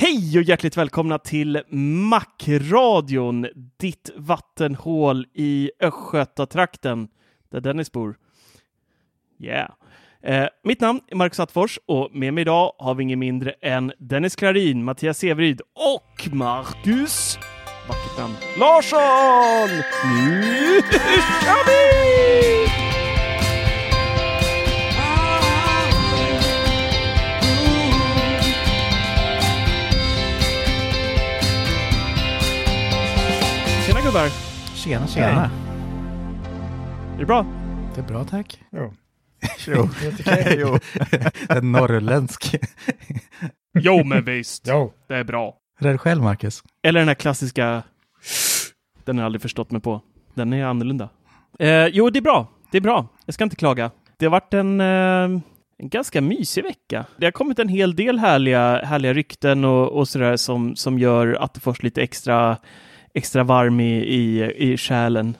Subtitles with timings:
[0.00, 1.62] Hej och hjärtligt välkomna till
[2.08, 3.46] Macradion,
[3.80, 7.08] ditt vattenhål i Östgötatrakten,
[7.50, 8.16] där Dennis bor.
[9.40, 9.70] Yeah.
[10.22, 13.92] Eh, mitt namn är Marcus Attfors och med mig idag har vi ingen mindre än
[13.98, 17.38] Dennis Klarin, Mattias Severyd och Marcus,
[17.88, 19.76] vackert namn, Larsson!
[20.04, 20.80] Nu
[21.42, 22.87] kör vi!
[33.98, 34.28] Tjena gubbar!
[34.74, 35.50] Tjena, tjena.
[37.14, 37.46] Är det bra?
[37.94, 38.60] Det är bra tack.
[38.72, 38.92] Jo.
[39.66, 39.88] Jo,
[40.56, 40.78] jo.
[41.56, 42.56] En norrländsk.
[43.78, 44.92] Jo men visst, Jo.
[45.08, 45.54] det är bra.
[45.80, 46.62] Hur är det själv, Marcus?
[46.82, 47.82] Eller den här klassiska,
[49.04, 50.00] den har jag aldrig förstått mig på.
[50.34, 51.08] Den är annorlunda.
[51.58, 52.46] Eh, jo, det är bra.
[52.70, 53.06] Det är bra.
[53.24, 53.90] Jag ska inte klaga.
[54.18, 55.40] Det har varit en, eh,
[55.78, 57.04] en ganska mysig vecka.
[57.16, 61.36] Det har kommit en hel del härliga, härliga rykten och, och sådär som, som gör
[61.40, 62.56] Attefors lite extra,
[63.18, 65.36] extra varm i, i, i själen,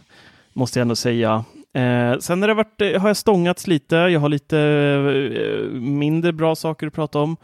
[0.52, 1.44] måste jag ändå säga.
[1.74, 3.96] Eh, sen har, det varit, eh, har jag stångats lite.
[3.96, 7.36] Jag har lite eh, mindre bra saker att prata om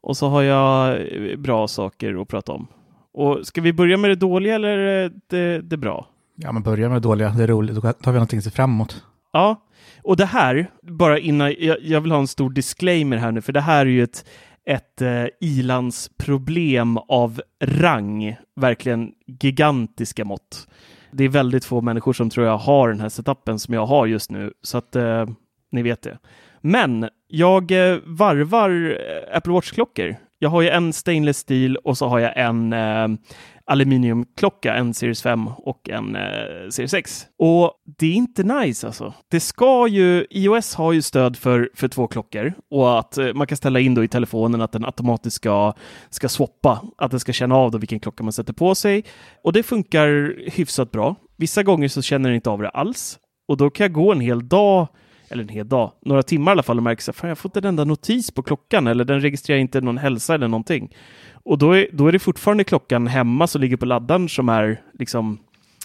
[0.00, 2.66] och så har jag eh, bra saker att prata om.
[3.14, 6.06] Och ska vi börja med det dåliga eller det, det bra?
[6.36, 7.30] Ja, men börja med det dåliga.
[7.30, 7.74] Det är roligt.
[7.74, 9.04] Då tar vi någonting att se fram emot.
[9.32, 9.62] Ja,
[10.02, 13.52] och det här, bara innan, jag, jag vill ha en stor disclaimer här nu, för
[13.52, 14.24] det här är ju ett,
[14.66, 20.68] ett eh, ilandsproblem av rang, verkligen gigantiska mått.
[21.12, 24.06] Det är väldigt få människor som tror jag har den här setupen som jag har
[24.06, 25.26] just nu, så att eh,
[25.72, 26.18] ni vet det.
[26.60, 30.16] Men jag eh, varvar eh, Apple Watch-klockor.
[30.38, 33.08] Jag har ju en stainless steel och så har jag en eh,
[33.64, 36.22] aluminiumklocka, en Series 5 och en eh,
[36.70, 37.26] Series 6.
[37.38, 39.14] Och det är inte nice alltså.
[39.30, 43.46] Det ska ju, iOS har ju stöd för, för två klockor och att eh, man
[43.46, 45.72] kan ställa in då i telefonen att den automatiskt ska,
[46.10, 49.04] ska swappa, att den ska känna av då vilken klocka man sätter på sig.
[49.42, 51.16] Och det funkar hyfsat bra.
[51.36, 53.18] Vissa gånger så känner den inte av det alls
[53.48, 54.88] och då kan jag gå en hel dag
[55.32, 57.56] eller en hel dag, några timmar i alla fall och märker att jag har fått
[57.56, 60.94] en enda notis på klockan eller den registrerar inte någon hälsa eller någonting.
[61.44, 64.80] Och då är, då är det fortfarande klockan hemma som ligger på laddaren som är
[64.98, 65.38] liksom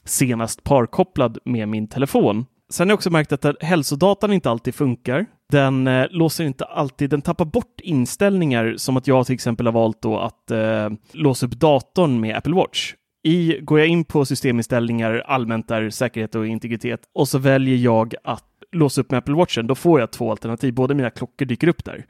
[0.04, 2.46] senast parkopplad med min telefon.
[2.70, 5.26] Sen har jag också märkt att hälsodatan inte alltid funkar.
[5.52, 9.74] Den eh, låser inte alltid, den tappar bort inställningar som att jag till exempel har
[9.74, 12.94] valt då att eh, låsa upp datorn med Apple Watch.
[13.24, 18.14] I, går jag in på systeminställningar, allmänt där säkerhet och integritet, och så väljer jag
[18.24, 20.74] att låsa upp med Apple Watchen, då får jag två alternativ.
[20.74, 22.06] Båda mina klockor dyker upp där.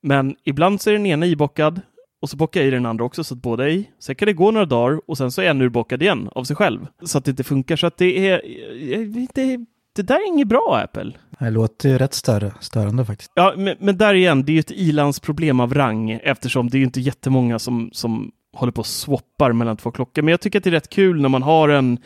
[0.00, 1.80] Men ibland så är den ena ibockad
[2.22, 3.90] och så bockar jag i den andra också så att båda är i.
[3.98, 6.56] Sen kan det gå några dagar och sen så är en urbockad igen av sig
[6.56, 6.86] själv.
[7.02, 7.76] Så att det inte funkar.
[7.76, 8.42] Så att det är...
[9.34, 9.58] Det,
[9.96, 11.12] det där är inget bra Apple.
[11.38, 13.32] Det låter ju rätt stör, störande faktiskt.
[13.34, 16.78] Ja, men, men där igen, det är ju ett ilandsproblem av rang eftersom det är
[16.78, 20.22] ju inte jättemånga som, som håller på och swappar mellan två klockor.
[20.22, 21.98] Men jag tycker att det är rätt kul när man har en,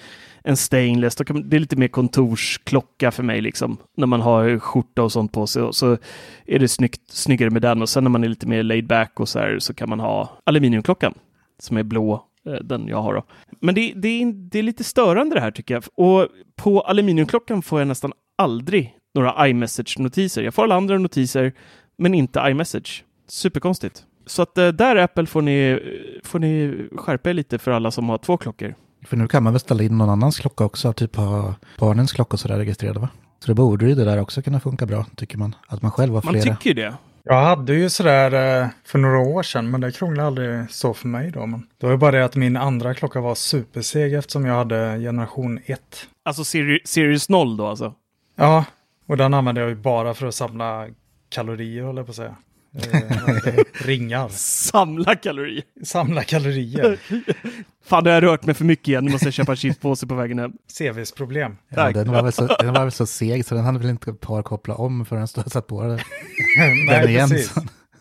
[0.45, 1.17] en stainless.
[1.17, 3.77] Då kan, det är lite mer kontorsklocka för mig liksom.
[3.97, 5.99] När man har skjorta och sånt på sig och så
[6.47, 7.83] är det snyggt, snyggare med den.
[7.83, 10.01] Och sen när man är lite mer laid back och så här så kan man
[10.01, 11.15] ha aluminiumklockan
[11.59, 12.29] som är blå.
[12.47, 13.25] Eh, den jag har då.
[13.61, 15.85] Men det, det, är, det är lite störande det här tycker jag.
[15.95, 20.43] Och på aluminiumklockan får jag nästan aldrig några iMessage-notiser.
[20.43, 21.53] Jag får alla andra notiser,
[21.99, 23.05] men inte iMessage.
[23.29, 24.05] Superkonstigt.
[24.27, 25.79] Så att eh, där Apple får ni, eh,
[26.25, 28.75] får ni skärpa er lite för alla som har två klockor.
[29.05, 32.33] För nu kan man väl ställa in någon annans klocka också, typ ha barnens klocka
[32.35, 33.09] och sådär registrerade va?
[33.41, 35.55] Så det borde ju det där också kunna funka bra, tycker man.
[35.69, 36.57] Att man själv har Man flera.
[36.57, 36.95] tycker ju det.
[37.25, 41.09] Jag hade ju sådär eh, för några år sedan, men det krånglade aldrig så för
[41.09, 41.47] mig då.
[41.47, 44.99] Men det var ju bara det att min andra klocka var superseg eftersom jag hade
[44.99, 45.81] generation 1.
[46.25, 47.95] Alltså Siri Sirius 0 då alltså?
[48.37, 48.65] Ja,
[49.07, 50.87] och den använde jag ju bara för att samla
[51.29, 52.37] kalorier, håller jag på att säga.
[52.75, 54.29] Eh, ringar.
[54.29, 55.65] Samla kalorier.
[55.85, 56.99] Samla kalorier.
[57.85, 59.05] Fan, det har jag rört mig för mycket igen.
[59.05, 60.53] Nu måste jag köpa en chipspåse på vägen hem.
[60.79, 61.57] CVs problem.
[61.69, 64.13] Ja, den, var väl så, den var väl så seg så den hade väl inte
[64.13, 65.89] par koppla om förrän den satt på det.
[66.59, 67.29] Nej, den igen.
[67.29, 67.55] precis.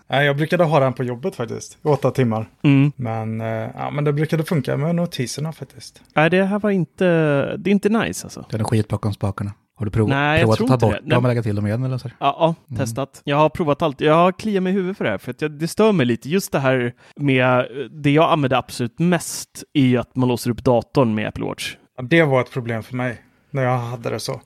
[0.09, 2.49] Nej, jag brukade ha den på jobbet faktiskt, åtta timmar.
[2.63, 2.91] Mm.
[2.95, 6.01] Men, eh, ja, men det brukade funka med notiserna faktiskt.
[6.13, 7.05] Nej, det här var inte,
[7.57, 8.45] det är inte nice alltså.
[8.49, 9.53] Den är skit bakom spakarna.
[9.81, 11.67] Har du prov, Nej, jag provat tror att ta bort dem och lägga till dem
[11.67, 12.09] igen eller så?
[12.19, 13.21] Ja, ja testat.
[13.23, 14.01] Jag har provat allt.
[14.01, 16.05] Jag har kliat mig i huvudet för det här, för att jag, det stör mig
[16.05, 16.29] lite.
[16.29, 21.15] Just det här med det jag använder absolut mest är att man låser upp datorn
[21.15, 21.75] med Apple Watch.
[21.97, 24.41] Ja, det var ett problem för mig när jag hade det så.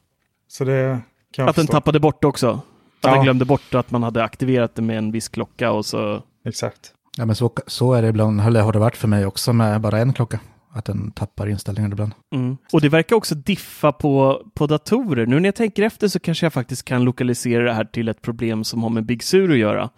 [0.48, 1.00] Så det
[1.34, 1.72] kan jag Att den förstå.
[1.78, 2.50] tappade bort också.
[2.52, 2.62] Att
[3.02, 3.14] Ja.
[3.14, 6.22] den glömde bort att man hade aktiverat det med en viss klocka och så...
[6.48, 6.92] Exakt.
[7.18, 9.82] Ja, men så, så är det ibland, eller har det varit för mig också med
[9.82, 10.40] bara en klocka.
[10.76, 12.12] Att den tappar inställningar ibland.
[12.36, 12.58] Mm.
[12.74, 15.26] Och det verkar också diffa på, på datorer.
[15.26, 18.22] Nu när jag tänker efter så kanske jag faktiskt kan lokalisera det här till ett
[18.22, 19.90] problem som har med Big Sur att göra.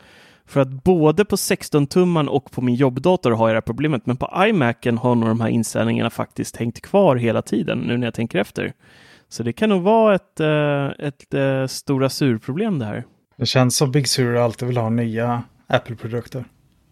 [0.46, 4.18] För att både på 16-tumman och på min jobbdator har jag det här problemet, men
[4.18, 8.14] på iMacen har nog de här inställningarna faktiskt hängt kvar hela tiden, nu när jag
[8.14, 8.74] tänker efter.
[9.30, 13.04] Så det kan nog vara ett, eh, ett eh, stora surproblem det här.
[13.38, 16.46] Det känns som Big Sur alltid vill ha nya Apple-produkter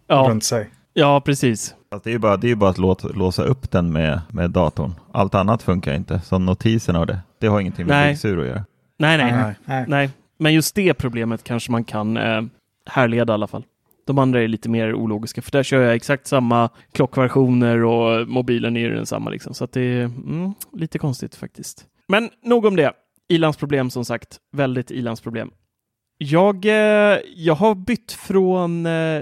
[0.06, 0.70] Ja, runt sig.
[0.96, 1.74] Ja precis.
[1.90, 4.50] Alltså det är ju bara, det är bara att låta, låsa upp den med, med
[4.50, 4.94] datorn.
[5.12, 6.20] Allt annat funkar inte.
[6.20, 7.18] Som notiserna och det.
[7.38, 8.64] Det har ingenting med Sur att göra.
[8.98, 9.54] Nej, nej, Nej.
[9.64, 9.84] Nej.
[9.88, 10.10] nej.
[10.38, 12.42] Men just det problemet kanske man kan eh,
[12.86, 13.64] härleda i alla fall.
[14.06, 18.76] De andra är lite mer ologiska, för där kör jag exakt samma klockversioner och mobilen
[18.76, 19.30] är ju densamma.
[19.30, 19.54] Liksom.
[19.54, 21.84] Så att det är mm, lite konstigt faktiskt.
[22.08, 22.92] Men nog om det.
[23.28, 24.36] Ilandsproblem som sagt.
[24.52, 25.50] Väldigt ilandsproblem.
[26.18, 29.20] Jag, eh, jag har bytt från eh,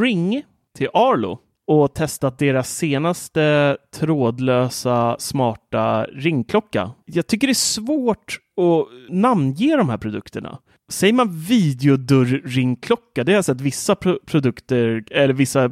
[0.00, 0.42] Ring
[0.76, 6.90] till Arlo och testat deras senaste trådlösa smarta ringklocka.
[7.04, 10.58] Jag tycker det är svårt att namnge de här produkterna.
[10.88, 13.24] Säger man videodörrringklocka?
[13.24, 15.70] Det har jag sett vissa pro- produkter, eller vissa eh,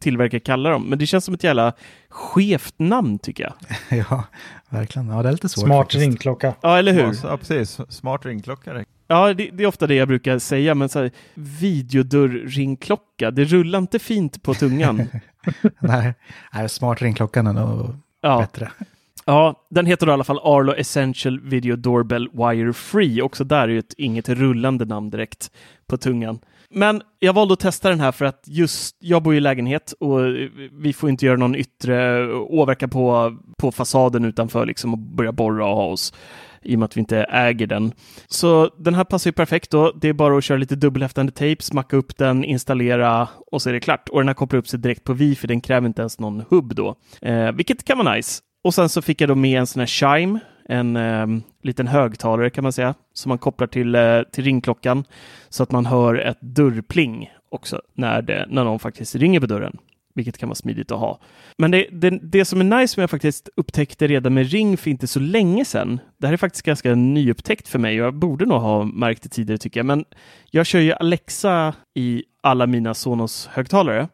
[0.00, 1.72] tillverkare kalla dem, men det känns som ett jävla
[2.08, 3.54] skevt namn tycker jag.
[4.10, 4.24] ja,
[4.68, 5.08] verkligen.
[5.08, 5.64] Ja, det är lite svårt.
[5.66, 6.00] Smart faktiskt.
[6.00, 6.54] ringklocka.
[6.60, 7.14] Ja, eller hur?
[7.22, 7.80] Ja, precis.
[7.88, 8.84] Smart ringklocka.
[9.06, 13.78] Ja, det, det är ofta det jag brukar säga, men så här, videodörrringklocka, det rullar
[13.78, 15.02] inte fint på tungan.
[15.78, 16.14] Nej,
[16.54, 18.38] nej, smart ringklockan är nog Ja.
[18.40, 18.70] bättre.
[19.24, 23.22] Ja, den heter då i alla fall Arlo Essential Video Doorbell Wire Free.
[23.22, 25.50] Också där är ju ett inget rullande namn direkt
[25.86, 26.38] på tungan.
[26.70, 30.20] Men jag valde att testa den här för att just jag bor i lägenhet och
[30.72, 35.66] vi får inte göra någon yttre åverkan på, på fasaden utanför liksom och börja borra
[35.66, 36.14] och ha oss
[36.66, 37.92] i och med att vi inte äger den.
[38.26, 39.92] Så den här passar ju perfekt då.
[39.92, 43.72] Det är bara att köra lite dubbelhäftande tejp, smacka upp den, installera och så är
[43.72, 44.08] det klart.
[44.08, 46.74] Och den här kopplar upp sig direkt på wifi, den kräver inte ens någon hubb
[46.74, 48.42] då, eh, vilket kan vara nice.
[48.64, 51.26] Och sen så fick jag då med en sån här chime, en eh,
[51.62, 55.04] liten högtalare kan man säga, som man kopplar till, eh, till ringklockan
[55.48, 59.78] så att man hör ett dörrpling också när, det, när någon faktiskt ringer på dörren,
[60.16, 61.20] vilket kan vara smidigt att ha.
[61.58, 64.90] Men det, det, det som är nice som jag faktiskt upptäckte redan med Ring för
[64.90, 68.46] inte så länge sedan, det här är faktiskt ganska nyupptäckt för mig och jag borde
[68.46, 70.04] nog ha märkt det tidigare tycker jag, men
[70.50, 74.08] jag kör ju Alexa i alla mina Sonos-högtalare.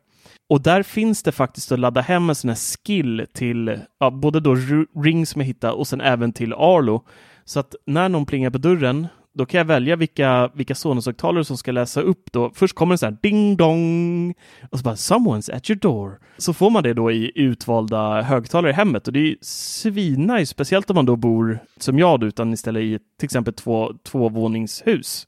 [0.50, 4.40] Och där finns det faktiskt att ladda hem en sån här skill till ja, både
[4.40, 4.56] då
[5.02, 7.04] Ring som jag hittade och sen även till Arlo.
[7.44, 11.56] Så att när någon plingar på dörren, då kan jag välja vilka, vilka Sonos-högtalare som
[11.56, 12.50] ska läsa upp då.
[12.54, 14.34] Först kommer det så här ding dong
[14.70, 16.18] och så bara someone's at your door.
[16.38, 20.90] Så får man det då i utvalda högtalare i hemmet och det är svinnice, speciellt
[20.90, 25.26] om man då bor som jag då, utan istället i till exempel två, tvåvåningshus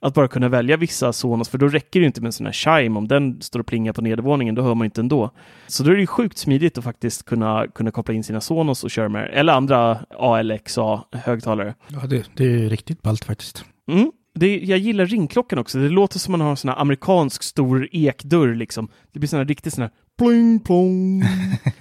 [0.00, 2.52] att bara kunna välja vissa Sonos, för då räcker det inte med en sån här
[2.52, 2.98] chime.
[2.98, 5.30] Om den står och plingar på nedervåningen, då hör man inte ändå.
[5.66, 8.90] Så då är det sjukt smidigt att faktiskt kunna, kunna koppla in sina Sonos och
[8.90, 11.74] köra med eller andra ALXA-högtalare.
[11.88, 13.64] Ja, det, det är riktigt ballt faktiskt.
[13.90, 14.12] Mm.
[14.34, 15.78] Det, jag gillar ringklockan också.
[15.78, 18.88] Det låter som man har en sån här amerikansk stor ekdörr liksom.
[19.12, 21.22] Det blir sån här riktigt sån här pling plong.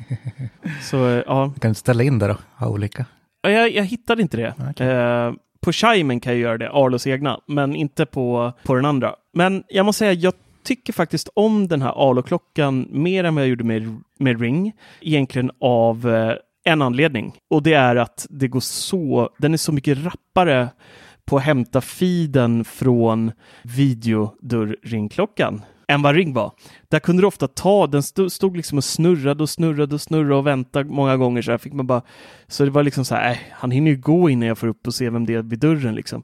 [0.81, 3.05] Så eh, ja, Du kan ställa in det då, ha olika.
[3.41, 4.53] Ja, Jag, jag hittade inte det.
[4.69, 4.87] Okej.
[4.87, 5.33] Eh,
[5.65, 9.15] på Chimen kan jag göra det, Arlos egna, men inte på, på den andra.
[9.33, 13.49] Men jag måste säga, jag tycker faktiskt om den här Arlo-klockan mer än vad jag
[13.49, 14.73] gjorde med, med Ring.
[15.01, 16.33] Egentligen av eh,
[16.65, 17.33] en anledning.
[17.49, 20.69] Och det är att det går så, den är så mycket rappare
[21.25, 23.31] på att hämta feeden från
[23.63, 26.51] videodörrringklockan än vad Ring var.
[26.89, 30.35] Där kunde du ofta ta, den stod, stod liksom och snurrade och snurrade och snurrade
[30.35, 32.01] och väntade många gånger så här fick man bara,
[32.47, 34.87] så det var liksom så här, äh, han hinner ju gå innan jag får upp
[34.87, 36.23] och se vem det är vid dörren liksom.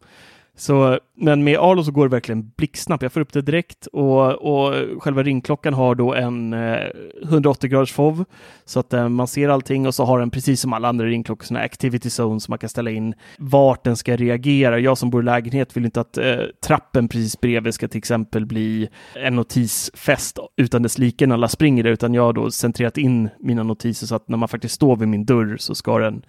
[0.62, 3.04] Så, men med Arlo så går det verkligen blixtsnabbt.
[3.04, 6.78] Jag får upp det direkt och, och själva ringklockan har då en eh,
[7.24, 8.26] 180 graders FOV
[8.66, 11.46] så att eh, man ser allting och så har den precis som alla andra ringklockor
[11.46, 14.80] sådana activity zones som man kan ställa in vart den ska reagera.
[14.80, 18.46] Jag som bor i lägenhet vill inte att eh, trappen precis bredvid ska till exempel
[18.46, 22.98] bli en notisfest utan dess like när alla springer där, utan jag har då centrerat
[22.98, 26.26] in mina notiser så att när man faktiskt står vid min dörr så ska den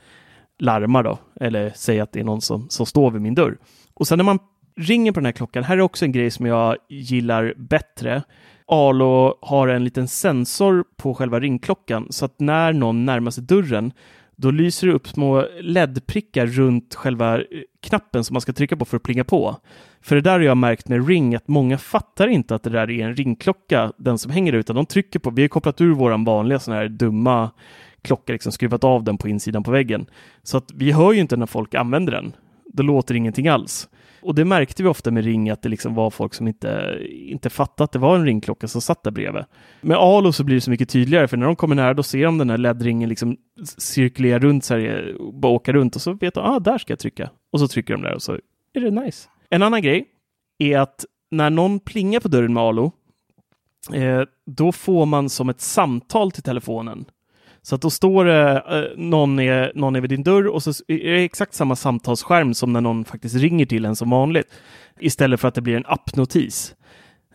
[0.59, 3.57] larma då, eller säga att det är någon som, som står vid min dörr.
[4.03, 4.39] Och sen när man
[4.77, 8.23] ringer på den här klockan, här är också en grej som jag gillar bättre.
[8.67, 13.93] Alo har en liten sensor på själva ringklockan så att när någon närmar sig dörren
[14.37, 17.45] då lyser det upp små LED-prickar runt själva eh,
[17.83, 19.57] knappen som man ska trycka på för att plinga på.
[20.01, 22.91] För det där har jag märkt med Ring att många fattar inte att det där
[22.91, 25.95] är en ringklocka, den som hänger där, utan de trycker på, vi har kopplat ur
[25.95, 27.51] våran vanliga sån här dumma
[28.03, 30.07] klocka, liksom skruvat av den på insidan på väggen.
[30.43, 32.33] Så att vi hör ju inte när folk använder den.
[32.73, 33.89] Det låter ingenting alls.
[34.23, 37.50] Och det märkte vi ofta med Ring, att det liksom var folk som inte, inte
[37.50, 39.45] fattade att det var en ringklocka som satt där bredvid.
[39.81, 42.25] Med Alo så blir det så mycket tydligare, för när de kommer nära då ser
[42.25, 43.37] de den här LED-ringen liksom
[43.79, 46.99] cirkulera runt, så här, bara åka runt och så vet de, ah, där ska jag
[46.99, 47.31] trycka.
[47.52, 48.33] Och så trycker de där och så
[48.73, 49.29] är det nice.
[49.50, 50.07] En annan grej
[50.59, 52.93] är att när någon plingar på dörren med Alo,
[53.95, 57.05] eh, då får man som ett samtal till telefonen.
[57.62, 60.71] Så att då står det eh, någon, är, någon är vid din dörr och så
[60.88, 64.47] är det exakt samma samtalsskärm som när någon faktiskt ringer till en som vanligt.
[65.00, 66.75] Istället för att det blir en appnotis.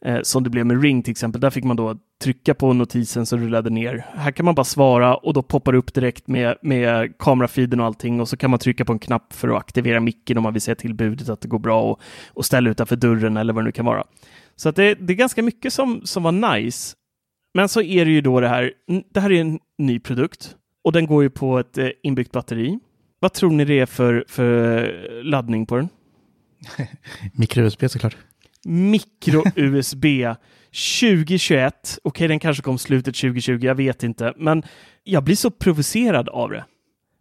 [0.02, 1.42] Eh, som det blev med Ring till exempel.
[1.42, 4.06] Där fick man då trycka på notisen som rullade ner.
[4.14, 7.86] Här kan man bara svara och då poppar det upp direkt med, med kamerafiden och
[7.86, 10.54] allting och så kan man trycka på en knapp för att aktivera micken om man
[10.54, 13.64] vill säga till budet att det går bra och, och ställa utanför dörren eller vad
[13.64, 14.04] det nu kan vara.
[14.56, 16.96] Så att det, det är ganska mycket som, som var nice.
[17.54, 18.72] Men så är det ju då det här.
[19.14, 22.80] Det här är en ny produkt och den går ju på ett eh, inbyggt batteri.
[23.20, 25.90] Vad tror ni det är för, för laddning på den?
[27.34, 28.18] Micro-USB såklart.
[28.66, 30.36] Micro-USB
[30.72, 31.74] 2021.
[31.74, 34.64] Okej, okay, den kanske kom slutet 2020, jag vet inte, men
[35.04, 36.66] jag blir så provocerad av det.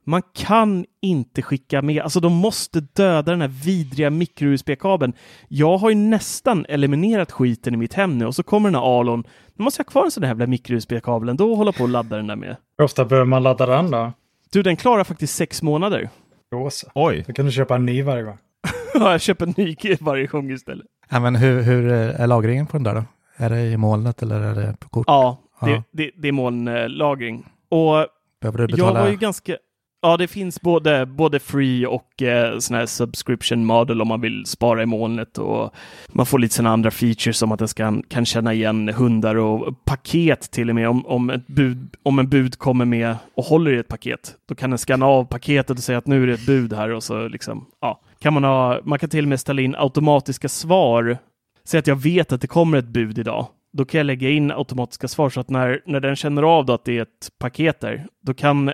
[0.09, 5.13] Man kan inte skicka med, alltså de måste döda den här vidriga micro-USB-kabeln.
[5.49, 9.01] Jag har ju nästan eliminerat skiten i mitt hem nu och så kommer den här
[9.01, 9.25] Alon.
[9.55, 11.89] Nu måste jag ha kvar en sån här jävla micro-USB-kabel ändå och hålla på och
[11.89, 12.57] ladda den där med.
[12.79, 14.13] Hur ofta behöver man ladda den då?
[14.53, 16.09] Du, den klarar faktiskt sex månader.
[16.53, 16.91] Rosa.
[16.95, 17.25] Oj.
[17.27, 18.39] Då kan du köpa en ny varje gång.
[18.95, 20.87] ja, jag köper en ny varje gång istället.
[21.11, 23.05] Ja, men hur, hur är lagringen på den där då?
[23.37, 25.05] Är det i molnet eller är det på kort?
[25.07, 25.83] Ja, det, ja.
[25.91, 27.47] det, det är molnlagring.
[27.69, 28.07] Och
[28.41, 28.99] Behöver du betala?
[28.99, 29.57] Jag var ju ganska...
[30.03, 34.47] Ja, det finns både, både free och eh, sån här subscription model om man vill
[34.47, 35.75] spara i molnet och
[36.09, 39.85] man får lite sådana andra features som att den ska, kan känna igen hundar och
[39.85, 40.89] paket till och med.
[40.89, 44.55] Om, om, ett bud, om en bud kommer med och håller i ett paket, då
[44.55, 47.03] kan den scanna av paketet och säga att nu är det ett bud här och
[47.03, 51.19] så liksom, ja, kan man ha, man kan till och med ställa in automatiska svar.
[51.65, 53.47] Säg att jag vet att det kommer ett bud idag.
[53.73, 56.85] Då kan jag lägga in automatiska svar så att när, när den känner av att
[56.85, 58.73] det är ett paket där, då kan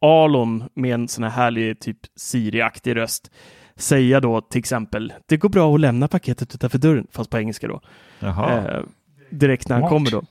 [0.00, 3.30] Alon med en sån här härlig typ Siri-aktig röst
[3.76, 7.68] säga då till exempel det går bra att lämna paketet utanför dörren, fast på engelska
[7.68, 7.80] då.
[8.20, 8.82] Eh,
[9.30, 10.22] direkt när han kommer då.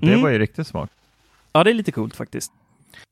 [0.00, 0.22] Det mm.
[0.22, 0.90] var ju riktigt smart.
[1.52, 2.52] Ja, det är lite coolt faktiskt.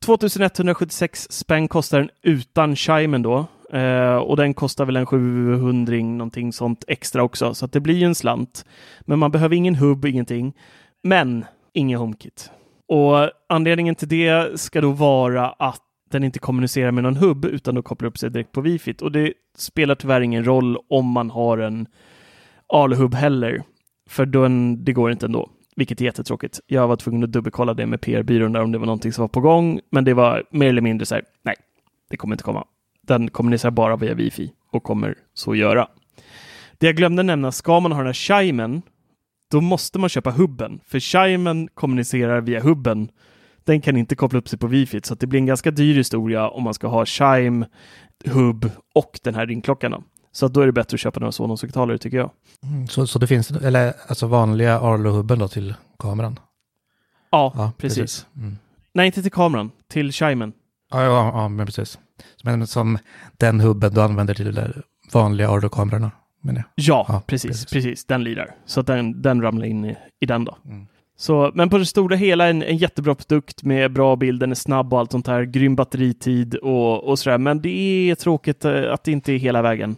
[0.05, 3.45] 2176 spänn kostar den utan chimen då.
[3.73, 7.95] Eh, och den kostar väl en 700 någonting sånt extra också, så att det blir
[7.95, 8.65] ju en slant.
[9.01, 10.53] Men man behöver ingen hubb, ingenting.
[11.03, 12.51] Men ingen HomeKit.
[12.87, 17.75] Och anledningen till det ska då vara att den inte kommunicerar med någon hubb utan
[17.75, 18.95] då kopplar upp sig direkt på wifi.
[19.01, 21.87] Och det spelar tyvärr ingen roll om man har en
[22.67, 23.63] ALU-hubb heller,
[24.09, 26.59] för den, det går inte ändå, vilket är jättetråkigt.
[26.67, 29.29] Jag var tvungen att dubbelkolla det med PR-byrån där om det var någonting som var
[29.29, 31.55] på gång, men det var mer eller mindre så här, nej,
[32.09, 32.65] det kommer inte komma.
[33.01, 35.87] Den kommunicerar bara via wifi och kommer så göra.
[36.77, 38.81] Det jag glömde nämna, ska man ha den här chimen,
[39.51, 43.09] då måste man köpa hubben, för chimen kommunicerar via hubben
[43.65, 46.49] den kan inte koppla upp sig på wifi, så det blir en ganska dyr historia
[46.49, 47.65] om man ska ha Chime,
[48.25, 50.03] Hub och den här ringklockan.
[50.31, 52.31] Så då är det bättre att köpa några Sonos-högtalare tycker jag.
[52.63, 56.39] Mm, så, så det finns, eller alltså vanliga Arlo-hubben då till kameran?
[57.29, 57.99] Ja, ja precis.
[57.99, 58.27] precis.
[58.37, 58.57] Mm.
[58.93, 60.53] Nej, inte till kameran, till chimen.
[60.91, 61.99] Ja, ja, ja, men precis.
[62.43, 62.97] Men som
[63.37, 64.73] den hubben du använder till de
[65.13, 66.11] vanliga Arlo-kamerorna?
[66.75, 68.55] Ja, ja precis, precis, precis, Den lirar.
[68.65, 70.57] Så den, den ramlar in i, i den då.
[70.65, 70.87] Mm.
[71.17, 74.55] Så, men på det stora hela en, en jättebra produkt med bra bild, den är
[74.55, 77.37] snabb och allt sånt här, grym batteritid och, och sådär.
[77.37, 79.95] Men det är tråkigt eh, att det inte är hela vägen.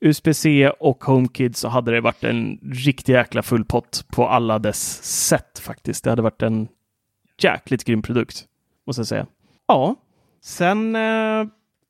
[0.00, 5.04] USB-C och HomeKid så hade det varit en riktig jäkla full pott på alla dess
[5.28, 6.04] sätt faktiskt.
[6.04, 6.68] Det hade varit en
[7.42, 8.44] jäkligt grym produkt,
[8.86, 9.26] måste jag säga.
[9.66, 9.94] Ja,
[10.42, 11.44] sen eh,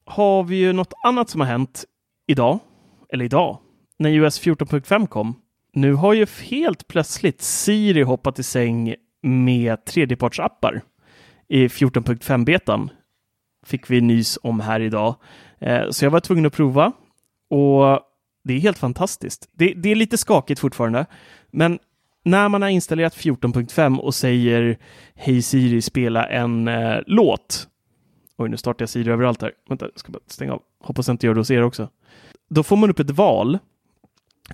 [0.04, 1.84] har vi ju något annat som har hänt
[2.26, 2.58] idag,
[3.12, 3.58] eller idag,
[3.98, 5.34] när US 14.5 kom.
[5.72, 10.82] Nu har ju helt plötsligt Siri hoppat i säng med tredjepartsappar
[11.48, 12.90] i 14.5-betan.
[13.66, 15.14] Fick vi nys om här idag.
[15.58, 16.92] Eh, så jag var tvungen att prova
[17.50, 18.00] och
[18.44, 19.48] det är helt fantastiskt.
[19.52, 21.06] Det, det är lite skakigt fortfarande,
[21.50, 21.78] men
[22.24, 24.78] när man har installerat 14.5 och säger
[25.14, 27.68] Hej Siri, spela en eh, låt.
[28.36, 29.52] Oj, nu startar jag Siri överallt här.
[29.68, 30.62] Vänta, jag ska bara stänga av.
[30.80, 31.88] Hoppas jag inte gör det hos er också.
[32.50, 33.58] Då får man upp ett val.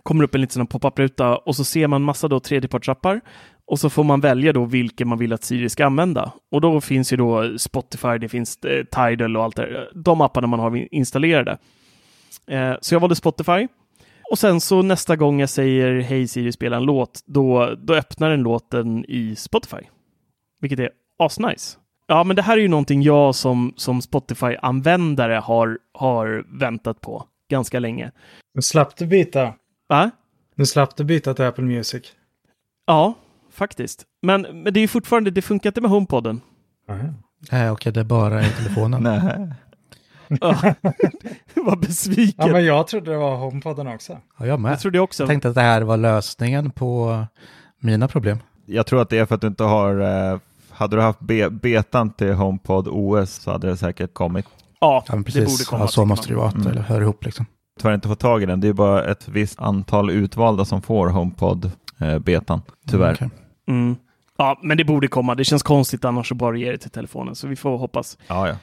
[0.02, 3.20] Kommer upp en liten pop-up-ruta och så ser man massa då tredjepartsappar
[3.66, 6.32] och så får man välja då vilken man vill att Siri ska använda.
[6.50, 10.46] Och då finns ju då Spotify, det finns eh, Tidal och allt det De apparna
[10.46, 11.58] man har installerade.
[12.46, 13.68] Eh, så jag valde Spotify.
[14.30, 18.30] Och sen så nästa gång jag säger Hej Siri, spela en låt, då, då öppnar
[18.30, 19.82] den låten i Spotify.
[20.60, 21.78] Vilket är asnice.
[22.06, 27.24] Ja, men det här är ju någonting jag som, som Spotify-användare har, har väntat på
[27.50, 28.10] ganska länge.
[28.54, 29.54] Men slapp du byta.
[29.88, 30.10] Va?
[30.54, 32.02] Nu slapp du byta till Apple Music.
[32.86, 33.14] Ja,
[33.52, 34.04] faktiskt.
[34.22, 36.40] Men, men det är ju fortfarande, det funkar inte med HomePodden.
[37.52, 39.02] Nej, okej, det är bara i telefonen.
[39.02, 39.52] Nej.
[41.54, 42.46] Vad besviken.
[42.46, 44.18] Ja, men jag trodde det var HomePodden också.
[44.38, 44.72] Ja, jag med.
[44.72, 45.22] Jag trodde också.
[45.22, 47.24] Jag tänkte att det här var lösningen på
[47.80, 48.38] mina problem.
[48.66, 50.00] Jag tror att det är för att du inte har,
[50.32, 50.38] eh,
[50.70, 54.46] hade du haft be betan till HomePod OS så hade det säkert kommit.
[54.80, 55.66] Ja, Ja, men det borde precis.
[55.66, 55.84] komma.
[55.84, 56.74] Ja, så måste det vara, Mm.
[56.74, 57.46] det hör ihop liksom.
[57.80, 58.60] Tyvärr inte få tag i den.
[58.60, 62.62] Det är bara ett visst antal utvalda som får HomePod eh, betan.
[62.90, 63.12] Tyvärr.
[63.14, 63.30] Okej.
[63.68, 63.96] Mm.
[64.36, 65.34] Ja, men det borde komma.
[65.34, 68.18] Det känns konstigt annars att bara ge det till telefonen, så vi får hoppas.
[68.26, 68.56] Ja, ja.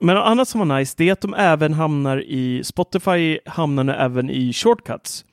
[0.00, 3.84] Men något annat som var nice, det är att de även hamnar i Spotify, hamnar
[3.84, 5.24] nu även i shortcuts.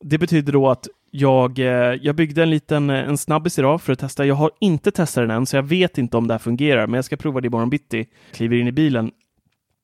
[0.00, 1.66] Det betyder då att jag, eh,
[2.02, 4.26] jag byggde en liten eh, en snabbis idag för att testa.
[4.26, 6.94] Jag har inte testat den än, så jag vet inte om det här fungerar, men
[6.94, 8.06] jag ska prova det imorgon bitti.
[8.32, 9.10] Kliver in i bilen.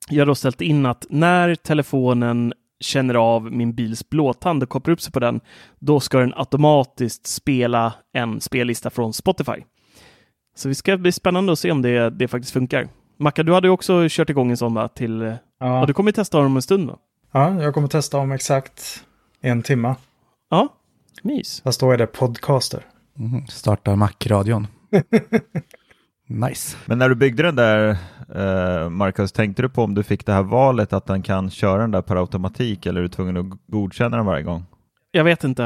[0.08, 2.52] Jag har då ställt in att när telefonen
[2.82, 5.40] känner av min bils blåtand och kopplar upp sig på den,
[5.78, 9.64] då ska den automatiskt spela en spellista från Spotify.
[10.56, 12.88] Så det ska bli spännande att se om det, det faktiskt funkar.
[13.18, 14.88] Macka, du hade ju också kört igång en sån va?
[14.88, 15.36] Till, ja.
[15.58, 15.86] Ja.
[15.86, 16.98] du kommer testa dem en stund va?
[17.32, 19.04] ja, jag kommer testa om exakt
[19.40, 19.94] en timme.
[20.50, 20.68] Ja,
[21.22, 21.60] mys.
[21.60, 22.86] Fast då är det podcaster.
[23.14, 23.46] Mhm.
[23.46, 24.66] Startar Mac-radion.
[26.26, 26.76] nice.
[26.86, 27.88] Men när du byggde den där,
[28.34, 31.80] eh, Marcus, tänkte du på om du fick det här valet att den kan köra
[31.80, 34.64] den där per automatik eller är du tvungen att godkänna den varje gång?
[35.10, 35.62] Jag vet inte.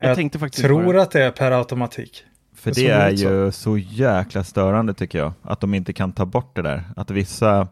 [0.00, 2.24] Jag, Jag tänkte faktiskt Tror att det är per automatik.
[2.56, 3.24] För Det det, är ut så.
[3.28, 6.84] ju så jäkla störande tycker jag, att de inte kan ta bort det där.
[6.96, 7.68] Att vissa,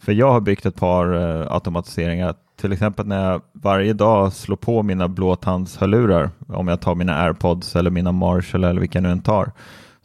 [0.00, 4.56] för jag har byggt ett par eh, automatiseringar, till exempel när jag varje dag slår
[4.56, 9.10] på mina blåtandshörlurar, om jag tar mina airpods eller mina Marshall eller vilka jag nu
[9.10, 9.52] än tar,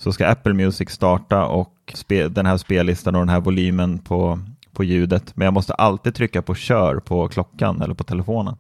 [0.02, 4.40] så ska Apple Music starta och spe, den här spellistan och den här volymen på,
[4.74, 5.36] på ljudet.
[5.36, 8.56] Men jag måste alltid trycka på kör på klockan eller på telefonen.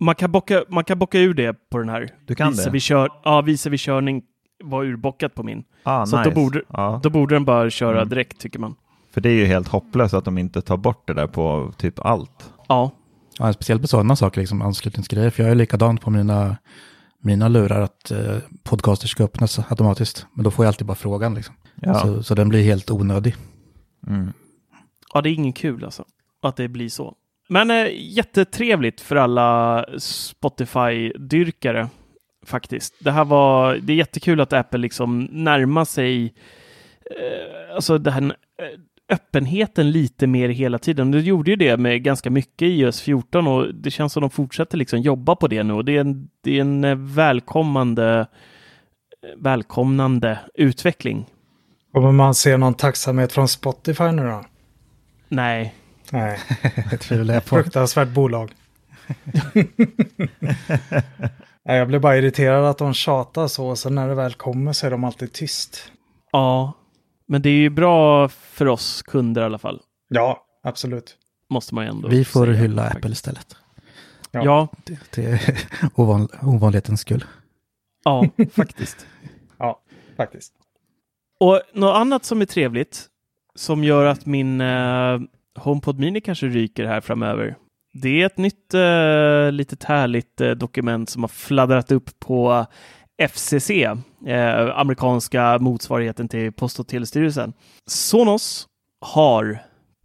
[0.00, 2.08] Man kan, bocka, man kan bocka ur det på den här.
[2.26, 2.70] Du kan visa det?
[2.70, 4.22] Vi kör, ja, visa vid körning
[4.64, 5.64] var urbockat på min.
[5.82, 6.30] Ah, Så nice.
[6.30, 7.00] då borde- ja.
[7.02, 8.08] Då borde den bara köra Mm.
[8.08, 8.74] direkt tycker man.
[9.14, 11.98] För det är ju helt hopplöst att de inte tar bort det där på typ
[12.06, 12.52] allt.
[12.68, 12.90] Ja,
[13.38, 15.30] Ja, speciellt på sådana saker, liksom anslutningsgrejer.
[15.30, 16.56] För jag är likadant på mina,
[17.26, 20.26] mina lurar att eh, podcaster ska öppnas automatiskt.
[20.34, 21.54] Men då får jag alltid bara frågan liksom.
[21.82, 21.94] Ja.
[21.94, 23.34] Så, så den blir helt onödig.
[24.06, 24.32] Mm.
[25.14, 26.04] ja det är ingen kul alltså.
[26.42, 27.14] Att det blir så.
[27.48, 31.88] Men eh, jättetrevligt för alla Spotify-dyrkare
[32.46, 32.94] faktiskt.
[33.00, 36.34] Det här var, det är jättekul att Apple liksom närmar sig
[37.10, 41.10] eh, alltså den här eh, öppenheten lite mer hela tiden.
[41.10, 44.30] De gjorde ju det med ganska mycket i iOS 14 och det känns som de
[44.30, 48.20] fortsätter liksom jobba på det nu och det är en, det är en eh, välkommande
[48.20, 48.26] eh,
[49.42, 51.26] välkomnande utveckling.
[51.92, 54.44] Kommer man se någon tacksamhet från Spotify nu då?
[55.28, 55.74] Nej,
[56.12, 56.38] Nej,
[56.90, 57.56] Det tvivlar jag på.
[57.56, 58.50] fruktansvärt bolag.
[61.64, 64.72] Nej, jag blir bara irriterad att de tjatar så, och sen när det väl kommer
[64.72, 65.92] så är de alltid tyst.
[66.32, 66.72] ja,
[67.28, 69.80] men det är ju bra för oss kunder i alla fall.
[70.08, 71.16] Ja, absolut.
[71.50, 72.96] Måste man ju ändå Vi får säga, hylla faktiskt.
[72.98, 73.56] Apple istället.
[74.30, 74.44] Ja.
[74.44, 75.58] Ja, Det, det är
[75.94, 77.24] ovan, ovanlighetens skull.
[78.04, 79.06] ja, faktiskt.
[79.58, 79.80] Ja,
[80.16, 80.52] faktiskt.
[81.40, 83.06] Och något annat som är trevligt,
[83.54, 85.20] som gör att min eh,
[85.58, 87.56] HomePod Mini kanske ryker här framöver.
[87.92, 92.66] Det är ett nytt eh, litet härligt eh, dokument som har fladdrat upp på
[93.18, 93.70] FCC,
[94.26, 97.52] eh, amerikanska motsvarigheten till Post och telestyrelsen.
[97.86, 98.66] Sonos
[99.00, 99.58] har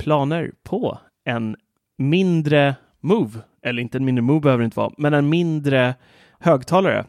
[0.03, 1.55] planer på en
[1.97, 5.95] mindre Move, eller inte en mindre Move behöver det inte vara, men en mindre
[6.39, 7.05] högtalare.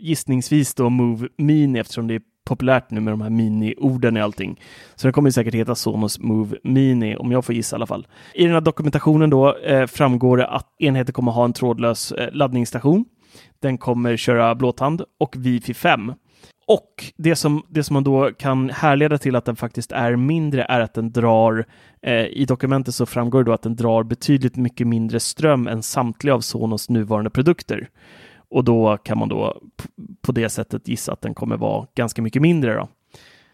[0.00, 4.60] Gissningsvis då Move Mini eftersom det är populärt nu med de här mini-orden i allting.
[4.94, 8.06] Så den kommer säkert heta Sonos Move Mini, om jag får gissa i alla fall.
[8.34, 12.32] I den här dokumentationen då eh, framgår det att enheten kommer ha en trådlös eh,
[12.32, 13.04] laddningsstation.
[13.60, 16.12] Den kommer köra blåtand och Wi-Fi 5.
[16.66, 20.62] Och det som, det som man då kan härleda till att den faktiskt är mindre
[20.62, 21.64] är att den drar,
[22.02, 25.82] eh, i dokumentet så framgår det då att den drar betydligt mycket mindre ström än
[25.82, 27.88] samtliga av Sonos nuvarande produkter.
[28.50, 29.60] Och då kan man då
[30.22, 32.74] på det sättet gissa att den kommer vara ganska mycket mindre.
[32.74, 32.88] Då.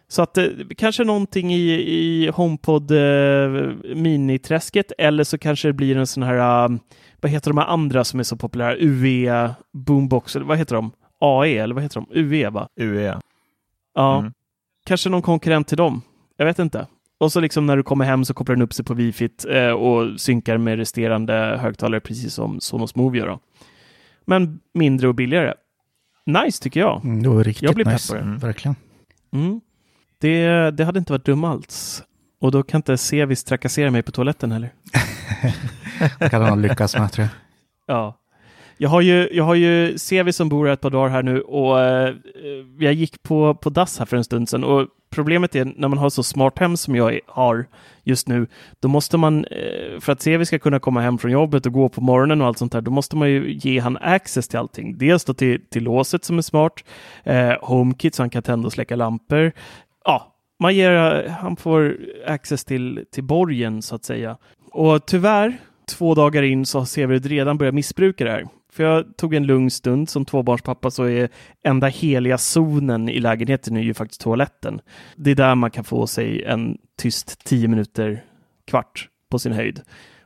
[0.08, 3.48] Så att eh, kanske någonting i, i HomePod eh,
[3.94, 6.78] miniträsket eller så kanske det blir en sån här, eh,
[7.20, 10.92] vad heter de här andra som är så populära, UE Boombox, eller vad heter de?
[11.20, 12.20] AE eller vad heter de?
[12.20, 12.68] UE va?
[12.76, 13.20] UE.
[13.94, 14.33] Ja, mm.
[14.87, 16.02] kanske någon konkurrent till dem.
[16.37, 16.87] Jag vet inte.
[17.18, 19.70] Och så liksom när du kommer hem så kopplar den upp sig på wifi eh,
[19.70, 23.26] och synkar med resterande högtalare precis som Sonos Move gör.
[23.26, 23.40] Då.
[24.24, 25.54] Men mindre och billigare.
[26.26, 27.04] Nice tycker jag.
[27.04, 28.12] Mm, det var riktigt jag blir nice.
[28.12, 28.30] Pepp på det.
[28.30, 28.38] Mm.
[28.38, 28.76] Verkligen.
[29.33, 29.61] Mm.
[30.18, 32.02] Det, det hade inte varit dum alls.
[32.40, 34.72] Och då kan inte Sevis trakassera mig på toaletten heller.
[36.18, 37.28] det kan han lyckas med tror
[37.86, 37.96] jag.
[37.96, 38.16] Ja.
[38.76, 41.40] Jag har ju, jag har ju CV som bor här ett par dagar här nu
[41.40, 42.14] och eh,
[42.78, 45.98] jag gick på, på dass här för en stund sedan och problemet är när man
[45.98, 47.66] har så smart hem som jag har
[48.02, 48.46] just nu,
[48.80, 51.88] då måste man, eh, för att CV ska kunna komma hem från jobbet och gå
[51.88, 54.98] på morgonen och allt sånt där, då måste man ju ge han access till allting.
[54.98, 56.84] Dels då till, till låset som är smart,
[57.24, 59.52] eh, HomeKit så han kan tända och släcka lampor.
[60.04, 64.36] Ja, man ger, han får access till, till borgen så att säga.
[64.72, 65.58] Och tyvärr,
[65.90, 68.48] två dagar in så ser vi att Severid redan börjar missbruka det här.
[68.72, 71.29] För jag tog en lugn stund som tvåbarnspappa så är
[71.64, 74.81] enda heliga zonen i lägenheten är ju faktiskt toaletten.
[75.16, 78.24] Det är där man kan få sig en tyst tio minuter,
[78.66, 79.81] kvart på sin höjd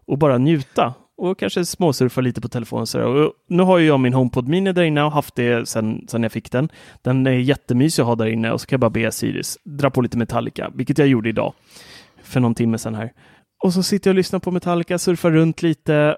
[0.06, 2.86] och bara njuta och kanske småsurfa lite på telefonen.
[2.86, 6.06] Så och nu har ju jag min HomePod Mini där inne och haft det sedan
[6.08, 6.68] sen jag fick den.
[7.02, 9.90] Den är jättemysig att ha där inne och så kan jag bara be Sirius dra
[9.90, 11.52] på lite Metallica, vilket jag gjorde idag
[12.22, 13.12] för någon timme sedan här.
[13.62, 16.16] Och så sitter jag och lyssnar på Metallica, surfar runt lite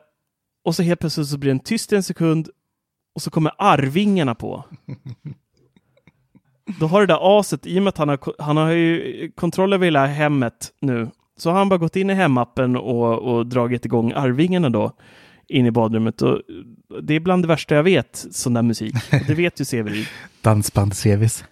[0.64, 2.49] och så helt plötsligt så blir den tyst en sekund
[3.14, 4.64] och så kommer Arvingarna på.
[6.81, 9.72] Då har det där aset, i och med att han har, han har ju kontroll
[9.72, 13.85] över hela hemmet nu, så har han bara gått in i hemappen och, och dragit
[13.85, 14.92] igång Arvingarna då
[15.49, 16.22] in i badrummet.
[16.22, 16.42] Och
[17.03, 18.94] det är bland det värsta jag vet, sån där musik.
[19.12, 20.05] Och det vet ju Severin.
[20.42, 21.44] Dansband-Sevis.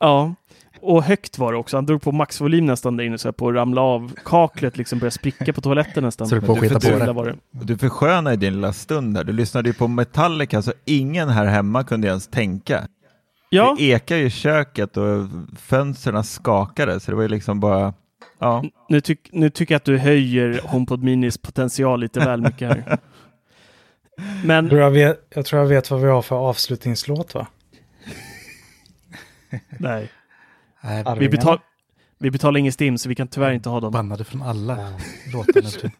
[0.00, 0.34] Ja,
[0.80, 1.76] och högt var det också.
[1.76, 4.12] Han drog på maxvolym nästan där inne så på att ramla av.
[4.24, 6.26] Kaklet liksom började spricka på toaletten nästan.
[6.26, 7.12] Så du på att skita på det.
[7.12, 7.36] Var det.
[7.50, 9.24] Du förskönar din lilla stund här.
[9.24, 12.88] Du lyssnade ju på Metallica så ingen här hemma kunde ens tänka.
[13.50, 13.74] Ja.
[13.78, 15.26] Det ekade i köket och
[15.58, 17.94] fönstren skakade så det var ju liksom bara
[18.38, 18.64] Ja.
[18.88, 22.98] Nu, tyck, nu tycker jag att du höjer HomePod Minis potential lite väl mycket här.
[24.44, 24.64] Men...
[24.64, 27.46] Jag tror jag, vet, jag tror jag vet vad vi har för avslutningslåt va?
[29.78, 30.10] Nej.
[31.18, 31.58] Vi, betal,
[32.18, 33.92] vi betalar ingen STIM så vi kan tyvärr inte ha dem.
[33.92, 34.76] Bannade från alla
[35.32, 35.92] låtar.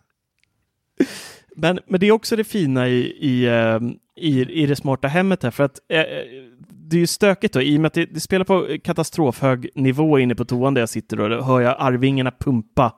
[1.56, 3.78] men, men det är också det fina i, i, eh,
[4.16, 6.04] i, i det smarta hemmet här för att eh,
[6.88, 10.18] det är ju stökigt då, i och med att det, det, spelar på katastrofhög nivå
[10.18, 12.92] inne på toan där jag sitter och då hör jag Arvingarna pumpa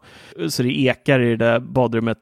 [0.48, 2.18] så det ekar i det där badrummet.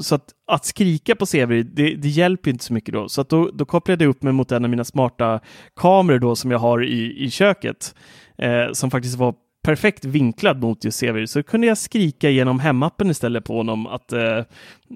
[0.00, 3.08] Så att, att skrika på CV, det, det hjälper inte så mycket då.
[3.08, 5.40] Så att då, då kopplade jag upp mig mot en av mina smarta
[5.76, 7.94] kameror då som jag har i, i köket,
[8.42, 11.26] eh, som faktiskt var perfekt vinklad mot just CV.
[11.26, 14.40] Så kunde jag skrika genom hemappen istället på honom att eh,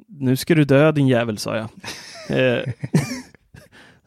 [0.08, 1.68] nu ska du dö din jävel, sa jag.
[2.28, 2.72] Eh,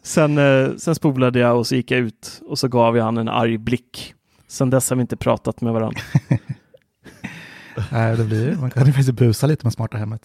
[0.07, 3.17] Sen, eh, sen spolade jag och så gick jag ut och så gav jag han
[3.17, 4.13] en arg blick.
[4.47, 5.99] Sen dess har vi inte pratat med varandra.
[7.91, 10.21] Nej, det blir Man kan ju faktiskt busa lite med smarta hemmet.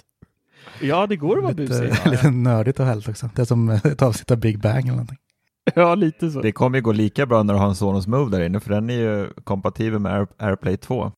[0.81, 1.90] Ja, det går att vara busig.
[2.05, 3.31] Ja, lite nördigt och härligt också.
[3.35, 5.18] Det är som ett avsnitt av Big Bang eller någonting.
[5.75, 6.40] Ja, lite så.
[6.40, 8.70] Det kommer ju gå lika bra när du har en Sonos Move där inne, för
[8.70, 11.12] den är ju kompatibel med Air, AirPlay 2.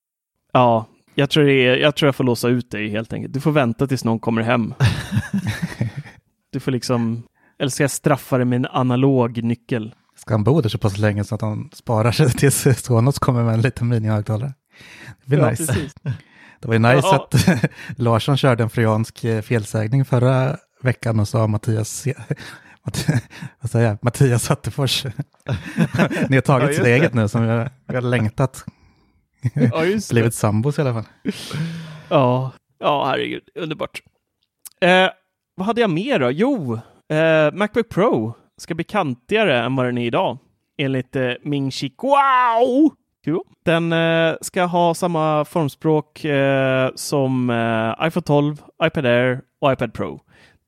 [0.52, 3.34] Ja, jag tror, det är, jag tror jag får låsa ut dig helt enkelt.
[3.34, 4.74] Du får vänta tills någon kommer hem.
[6.52, 7.22] du får liksom
[7.58, 9.94] eller ska jag straffa det med en analog nyckel?
[10.16, 13.44] Ska han bo där så pass länge så att han sparar sig tills Sonos kommer
[13.44, 14.54] med en liten minihögtalare?
[15.20, 15.66] Det blir ja, nice.
[15.66, 15.94] Precis.
[16.60, 17.28] Det var ju nice ja.
[17.32, 22.06] att Larsson körde en friansk eh, felsägning förra veckan och sa Mattias,
[23.60, 25.04] vad säger jag, Mattias Attefors.
[26.28, 28.64] Ni har tagit ja, sitt eget nu som har, vi har längtat.
[29.54, 31.04] Ja, Blivit sambos i alla fall.
[32.08, 34.02] Ja, ja herregud, underbart.
[34.80, 35.08] Eh,
[35.56, 36.30] vad hade jag mer då?
[36.30, 36.80] Jo,
[37.12, 40.38] Uh, Macbook Pro ska bli kantigare än vad den är idag,
[40.78, 42.92] enligt uh, Ming Chi Kuo.
[43.64, 47.50] Den uh, ska ha samma formspråk uh, som
[48.02, 50.20] iPhone 12, iPad Air och iPad Pro.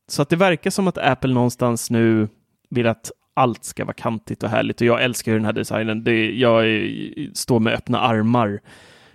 [0.09, 2.29] Så att det verkar som att Apple någonstans nu
[2.71, 6.05] vill att allt ska vara kantigt och härligt och jag älskar den här designen.
[6.05, 6.65] Det, jag
[7.35, 8.61] står med öppna armar.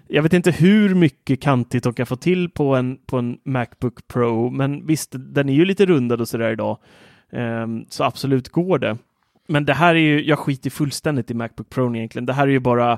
[0.07, 4.07] Jag vet inte hur mycket kantigt de kan få till på en, på en Macbook
[4.07, 6.77] Pro, men visst, den är ju lite rundad och sådär idag.
[7.31, 8.97] Um, så absolut går det.
[9.47, 12.25] Men det här är ju, jag skiter fullständigt i Macbook Pro egentligen.
[12.25, 12.97] Det här är ju bara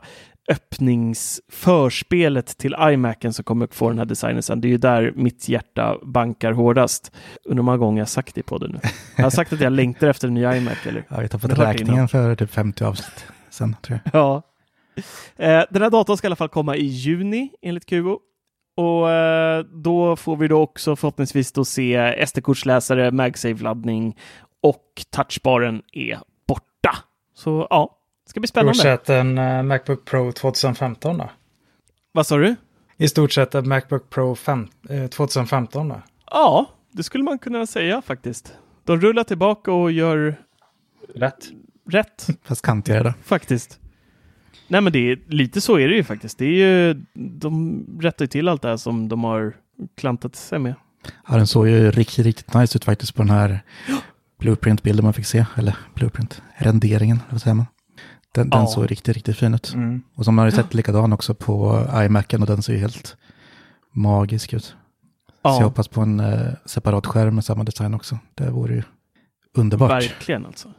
[0.51, 4.61] öppningsförspelet till iMacen som kommer få den här designen sen.
[4.61, 7.11] Det är ju där mitt hjärta bankar hårdast.
[7.43, 8.79] Undrar hur många gånger jag sagt det på det nu.
[9.17, 10.77] Jag har sagt att jag längtar efter en ny iMac.
[10.85, 11.03] Eller?
[11.09, 14.21] Ja, vi har fått räkningen för typ 50 avsnitt sen, tror jag.
[14.21, 14.41] Ja.
[15.35, 18.19] Eh, den här datorn ska i alla fall komma i juni enligt QO.
[18.77, 24.17] Och eh, då får vi då också förhoppningsvis då se SD-kortsläsare, MagSafe-laddning
[24.61, 26.97] och touchbaren är borta.
[27.35, 27.97] Så ja,
[28.33, 28.71] ska bli spännande.
[28.71, 31.29] I stort sett en uh, Macbook Pro 2015 då?
[32.11, 32.55] Vad sa du?
[32.97, 36.01] I stort sett en Macbook Pro fem, eh, 2015 då?
[36.31, 38.53] Ja, det skulle man kunna säga faktiskt.
[38.83, 40.35] De rullar tillbaka och gör
[41.15, 41.49] rätt.
[41.89, 42.27] Rätt.
[42.43, 43.13] Fast kantigare då.
[43.23, 43.79] Faktiskt.
[44.67, 46.37] Nej, men det är, lite så är det ju faktiskt.
[46.37, 49.53] Det är ju, de rättar ju till allt det här som de har
[49.97, 50.75] klantat sig med.
[51.27, 53.59] Ja, den såg ju riktigt, riktigt nice ut faktiskt på den här
[54.39, 55.45] blueprint-bilden man fick se.
[55.55, 57.65] Eller blueprint-renderingen, vad säger man?
[58.33, 58.57] Den, ja.
[58.57, 59.73] den såg riktigt, riktigt fin ut.
[59.73, 60.01] Mm.
[60.15, 63.17] Och som man har ju sett likadan också på iMacen och den ser ju helt
[63.91, 64.75] magisk ut.
[65.41, 65.53] Ja.
[65.53, 68.19] Så jag hoppas på en eh, separat skärm med samma design också.
[68.35, 68.83] Det vore ju
[69.53, 69.91] underbart.
[69.91, 70.69] Verkligen alltså.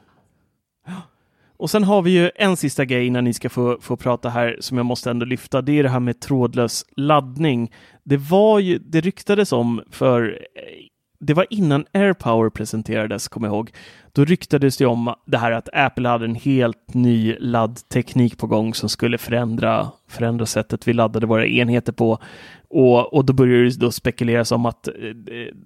[1.57, 4.57] Och sen har vi ju en sista grej innan ni ska få, få prata här
[4.61, 5.62] som jag måste ändå lyfta.
[5.62, 7.73] Det är det här med trådlös laddning.
[8.05, 10.47] Det var ju, det ryktades om för
[11.27, 13.71] det var innan AirPower presenterades, kommer jag ihåg.
[14.13, 18.75] Då ryktades det om det här att Apple hade en helt ny laddteknik på gång
[18.75, 22.19] som skulle förändra, förändra sättet vi laddade våra enheter på.
[22.69, 24.95] Och, och då började det då spekuleras om att eh,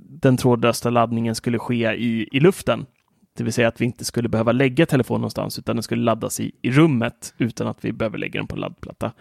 [0.09, 2.87] den trådlösa laddningen skulle ske i, i luften.
[3.37, 6.41] Det vill säga att vi inte skulle behöva lägga telefonen någonstans utan den skulle laddas
[6.41, 9.13] i, i rummet utan att vi behöver lägga den på laddplatta.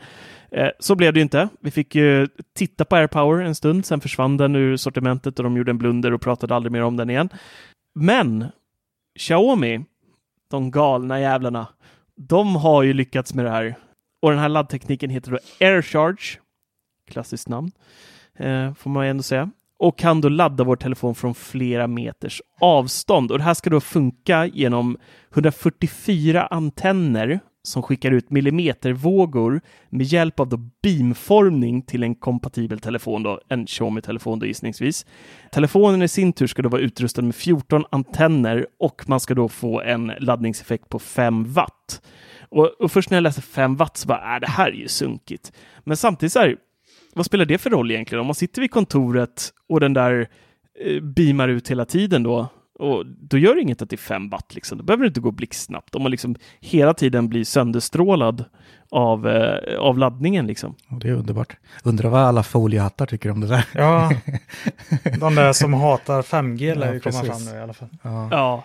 [0.51, 1.49] Eh, så blev det inte.
[1.59, 5.57] Vi fick ju titta på AirPower en stund, sen försvann den ur sortimentet och de
[5.57, 7.29] gjorde en blunder och pratade aldrig mer om den igen.
[7.95, 8.45] Men
[9.19, 9.85] Xiaomi,
[10.49, 11.67] de galna jävlarna,
[12.15, 13.75] de har ju lyckats med det här.
[14.21, 16.39] Och den här laddtekniken heter då AirCharge.
[17.07, 17.71] Klassiskt namn,
[18.35, 22.41] eh, får man ju ändå säga och kan då ladda vår telefon från flera meters
[22.59, 23.31] avstånd.
[23.31, 24.97] Och det här ska då funka genom
[25.33, 33.23] 144 antenner som skickar ut millimetervågor med hjälp av då beamformning till en kompatibel telefon,
[33.23, 35.05] då, en Xiaomi-telefon då gissningsvis.
[35.51, 39.49] Telefonen i sin tur ska då vara utrustad med 14 antenner och man ska då
[39.49, 42.01] få en laddningseffekt på 5 watt.
[42.49, 44.87] Och, och först när jag läste 5 watt så bara, äh, det här är ju
[44.87, 45.51] sunkigt.
[45.83, 46.57] Men samtidigt så här,
[47.13, 48.19] vad spelar det för roll egentligen?
[48.19, 50.27] Om man sitter vid kontoret och den där
[50.79, 52.47] eh, beamar ut hela tiden då,
[52.79, 54.77] och då gör det inget att det är 5 watt, liksom.
[54.77, 55.95] då behöver det inte gå blixtsnabbt.
[55.95, 58.45] Om man liksom hela tiden blir sönderstrålad
[58.89, 60.47] av, eh, av laddningen.
[60.47, 60.75] Liksom.
[60.89, 61.57] Det är underbart.
[61.83, 63.65] Undrar vad alla foliehattar tycker om det där.
[63.73, 64.11] Ja,
[65.19, 67.89] de där som hatar 5G lär ju komma fram nu i alla fall.
[68.01, 68.27] Ja.
[68.31, 68.63] ja.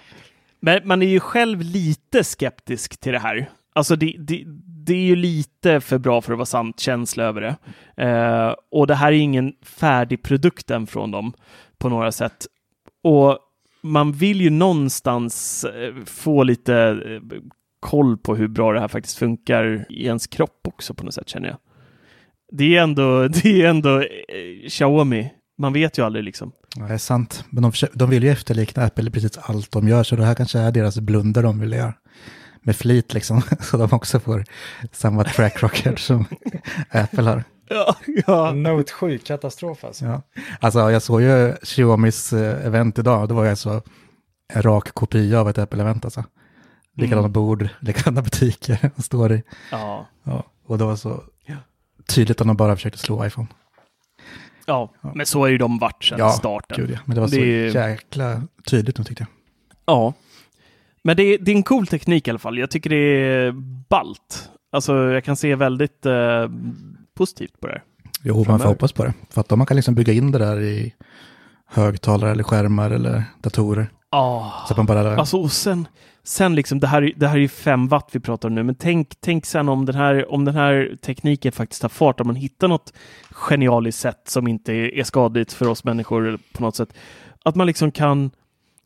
[0.61, 3.51] Men man är ju själv lite skeptisk till det här.
[3.75, 4.43] Alltså det, det,
[4.87, 7.57] det är ju lite för bra för att vara sant känsla över det.
[8.07, 11.33] Eh, och det här är ingen färdig produkt än från dem
[11.79, 12.47] på några sätt.
[13.03, 13.39] Och
[13.83, 17.39] man vill ju någonstans eh, få lite eh,
[17.81, 21.29] koll på hur bra det här faktiskt funkar i ens kropp också på något sätt
[21.29, 21.59] känner jag.
[22.53, 25.33] Det är ändå, det är ändå eh, Xiaomi.
[25.59, 26.53] Man vet ju aldrig liksom.
[26.77, 27.45] Ja, det är sant.
[27.51, 30.35] Men de, de vill ju efterlikna Apple i precis allt de gör, så det här
[30.35, 31.95] kanske är deras blunder de vill göra
[32.63, 34.45] med flit liksom, så de också får
[34.93, 36.25] samma track record som
[36.91, 37.45] Apple har.
[37.75, 38.53] Ja, ja.
[38.53, 40.05] Note 7, katastrof alltså.
[40.05, 40.23] Ja.
[40.61, 43.83] Alltså jag såg ju Xiaomis eh, event idag, det var ju alltså
[44.53, 46.25] en rak kopia av ett Apple-event alltså.
[46.97, 47.33] Likadana mm.
[47.33, 49.43] bord, likadana butiker står i.
[49.71, 50.07] Ja.
[50.25, 50.45] ja.
[50.67, 51.23] Och det var så
[52.07, 53.49] tydligt att de bara försökte slå iPhone.
[54.67, 55.13] Ja, ja.
[55.15, 56.77] men så har ju de varit sedan ja, starten.
[56.81, 56.99] Gud, ja.
[57.05, 59.29] Men det var det så jäkla tydligt nu tyckte jag.
[59.85, 60.13] Ja,
[61.05, 62.59] men det är, det är en cool teknik i alla fall.
[62.59, 63.53] Jag tycker det är
[63.89, 64.51] balt.
[64.73, 66.49] Alltså jag kan se väldigt eh,
[67.15, 67.83] positivt på det.
[68.23, 68.51] Jo, framöver.
[68.51, 69.15] man får hoppas på det.
[69.31, 70.95] För att man kan liksom bygga in det där i
[71.67, 73.91] högtalare eller skärmar eller datorer.
[74.13, 75.17] Oh, så bara...
[75.17, 75.89] alltså och sen,
[76.23, 78.75] sen liksom, det här, det här är ju 5 watt vi pratar om nu, men
[78.75, 82.37] tänk, tänk sen om den, här, om den här tekniken faktiskt tar fart, om man
[82.37, 82.93] hittar något
[83.31, 86.95] genialiskt sätt som inte är, är skadligt för oss människor på något sätt.
[87.45, 88.31] Att man liksom kan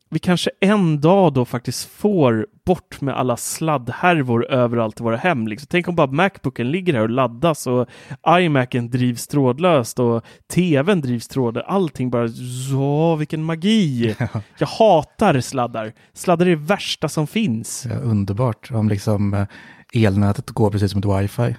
[0.09, 5.47] vi kanske en dag då faktiskt får bort med alla sladdhärvor överallt i våra hem.
[5.47, 5.67] Liksom.
[5.69, 7.87] Tänk om bara Macbooken ligger här och laddas och
[8.27, 11.67] iMacen drivs trådlöst och TVn drivs trådlöst.
[11.69, 12.27] Allting bara
[12.71, 14.15] så, vilken magi!
[14.57, 15.93] Jag hatar sladdar.
[16.13, 17.87] Sladdar är det värsta som finns.
[17.89, 19.47] Ja, underbart om liksom eh,
[19.93, 21.55] elnätet går precis som ett wifi.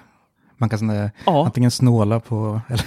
[0.57, 1.45] Man kan såna, ja.
[1.45, 2.85] antingen snåla på, eller,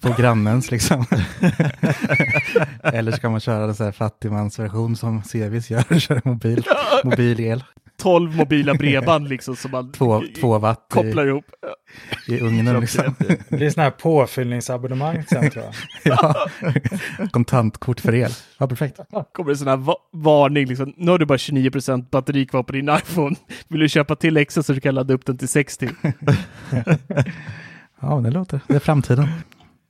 [0.00, 1.04] på grannens liksom.
[2.82, 6.64] Eller så kan man köra den så här fattigmansversion som Cevis gör, köra mobil,
[7.04, 7.64] mobil el.
[7.96, 11.44] 12 mobila bredband liksom som man två, två watt kopplar i, ihop.
[12.28, 13.14] I ugnen liksom.
[13.18, 15.74] Det blir sådana här påfyllningsabonnemang sen tror jag.
[16.02, 16.46] ja,
[17.30, 18.30] kontantkort för el.
[18.58, 19.00] Ja, perfekt.
[19.32, 20.94] Kommer en sån här va varning liksom.
[20.96, 21.70] Nu har du bara 29
[22.10, 23.36] batteri kvar på din iPhone.
[23.68, 25.88] Vill du köpa till extra så du kan ladda upp den till 60?
[28.00, 28.60] ja, det låter.
[28.66, 29.28] Det är framtiden.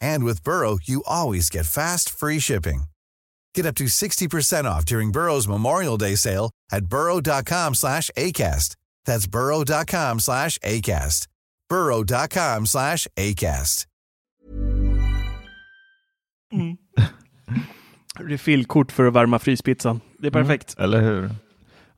[0.00, 2.84] And with Burrow, you always get fast, free shipping.
[3.54, 8.76] Get up to 60% off during Burrow's Memorial Day sale at burrow.com slash ACAST.
[9.06, 11.26] That's burrow.com slash ACAST.
[11.68, 13.86] burrow.com slash ACAST.
[16.52, 16.76] Mm.
[18.18, 20.00] Refillkort för att värma fryspizzan.
[20.18, 20.46] Det är mm.
[20.46, 20.78] perfekt.
[20.78, 20.84] Mm.
[20.84, 21.30] Eller hur?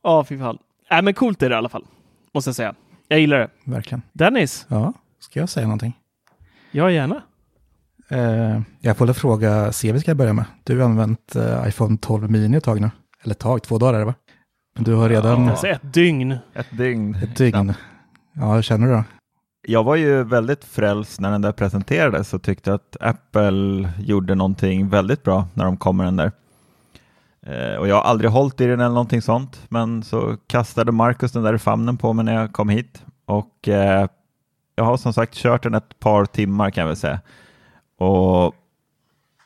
[0.02, 0.58] Ja, fy fan.
[0.90, 1.86] Äh, men coolt är det i alla fall.
[2.34, 2.74] Måste jag säga.
[3.08, 3.50] Jag gillar det.
[3.64, 4.02] Verkligen.
[4.12, 4.66] Dennis?
[4.68, 5.98] Ja, ska jag säga någonting?
[6.70, 7.22] Ja, gärna.
[8.12, 10.44] Uh, jag får väl fråga CV ska jag börja med.
[10.64, 12.90] Du har använt uh, iPhone 12 mini ett tag nu.
[13.22, 14.14] Eller ett tag, två dagar är det va?
[14.74, 15.44] Men du har redan...
[15.44, 16.36] Ja, alltså ett dygn.
[16.54, 17.14] Ett dygn.
[17.14, 17.74] Ett dygn.
[18.32, 19.04] Ja, hur känner du då?
[19.66, 24.88] Jag var ju väldigt frälst när den där presenterades och tyckte att Apple gjorde någonting
[24.88, 26.32] väldigt bra när de kom med den där.
[27.46, 31.32] Uh, och jag har aldrig hållit i den eller någonting sånt, men så kastade Marcus
[31.32, 33.68] den där i famnen på mig när jag kom hit och
[34.74, 37.20] jag har som sagt kört den ett par timmar kan jag väl säga.
[38.02, 38.54] Och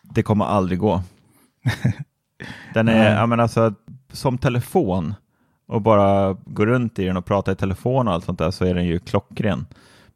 [0.02, 1.02] det kommer aldrig gå.
[2.74, 3.74] Den är, ja men alltså,
[4.12, 5.14] som telefon
[5.66, 8.64] och bara gå runt i den och prata i telefon och allt sånt där så
[8.64, 9.66] är den ju klockren.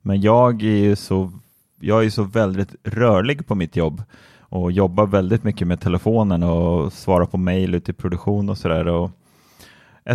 [0.02, 1.32] Men jag är ju så,
[1.80, 4.02] jag är så väldigt rörlig på mitt jobb
[4.38, 8.88] och jobbar väldigt mycket med telefonen och svarar på mejl ute i produktion och sådär
[8.88, 9.10] och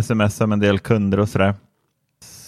[0.02, 1.54] smsar med en del kunder och sådär.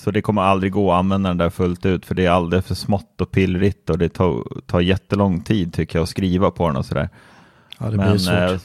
[0.08, 2.66] Så det kommer aldrig gå att använda den där fullt ut för det är alldeles
[2.66, 6.66] för smått och pillrigt och det tar, tar jättelång tid tycker jag att skriva på
[6.66, 7.08] den och sådär.
[7.78, 8.34] Ja, det blir Men, svårt.
[8.34, 8.58] Eh,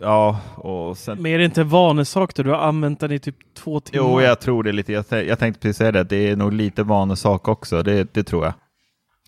[0.00, 1.22] ja, och sen...
[1.22, 2.42] Men är det inte en vanesak då?
[2.42, 4.08] Du har använt den i typ två timmar.
[4.08, 4.92] Jo, jag tror det lite.
[4.92, 7.82] Jag, jag tänkte precis säga det, det är nog lite vanesak också.
[7.82, 8.54] Det, det tror jag.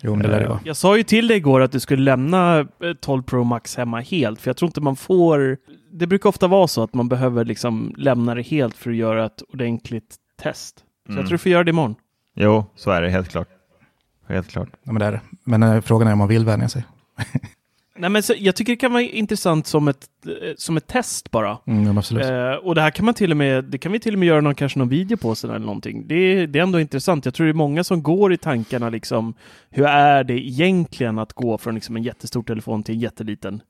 [0.02, 2.66] Jo, det det jag sa ju till dig igår att du skulle lämna
[3.00, 5.56] 12 eh, Pro Max hemma helt, för jag tror inte man får...
[5.92, 9.26] Det brukar ofta vara så att man behöver liksom lämna det helt för att göra
[9.26, 10.85] ett ordentligt test.
[11.06, 11.20] Så mm.
[11.20, 11.94] jag tror du får göra det imorgon.
[12.34, 13.48] Jo, så är det helt klart.
[14.28, 14.68] Helt klart.
[14.82, 15.20] Ja, men, det är det.
[15.44, 16.84] men äh, frågan är om man vill vänja sig.
[17.96, 21.30] Nej, men så, jag tycker det kan vara intressant som ett, eh, som ett test
[21.30, 21.58] bara.
[21.66, 22.24] Mm, absolut.
[22.24, 24.28] Eh, och det här kan man till och med, det kan vi till och med
[24.28, 26.08] göra någon, kanske någon video på sen eller någonting.
[26.08, 27.24] Det, det är ändå intressant.
[27.24, 29.34] Jag tror det är många som går i tankarna liksom,
[29.70, 33.60] hur är det egentligen att gå från liksom en jättestor telefon till en jätteliten?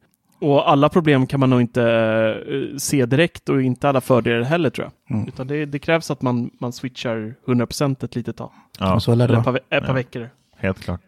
[0.43, 4.71] Och alla problem kan man nog inte uh, se direkt och inte alla fördelar heller
[4.71, 5.17] tror jag.
[5.17, 5.29] Mm.
[5.29, 8.51] Utan det, det, krävs att man, man switchar 100% ett litet tag.
[8.79, 9.93] Ja, så Eller ett par, ett par ja.
[9.93, 10.31] veckor.
[10.57, 11.01] Helt klart.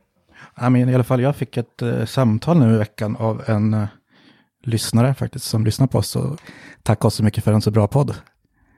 [0.66, 3.74] I, mean, I alla fall, jag fick ett uh, samtal nu i veckan av en
[3.74, 3.86] uh,
[4.64, 6.16] lyssnare faktiskt som lyssnar på oss.
[6.16, 6.40] Och
[6.82, 8.10] tack oss så mycket för en så bra podd.
[8.10, 8.16] och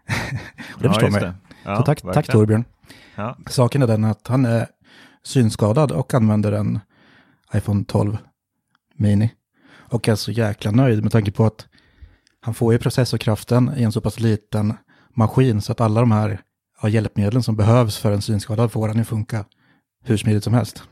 [0.83, 2.65] det ja, förstår man ja, så tack, tack Torbjörn.
[3.17, 3.37] Ja.
[3.47, 4.67] Saken är den att han är
[5.23, 6.81] synskadad och använder en
[7.55, 8.19] iPhone 12
[8.95, 9.31] Mini.
[9.89, 11.67] Och är så jäkla nöjd med tanke på att
[12.41, 14.75] han får ju processorkraften i en så pass liten
[15.15, 16.41] maskin så att alla de här
[16.83, 19.45] ja, hjälpmedlen som behövs för en synskadad får han ju funka
[20.05, 20.83] hur smidigt som helst.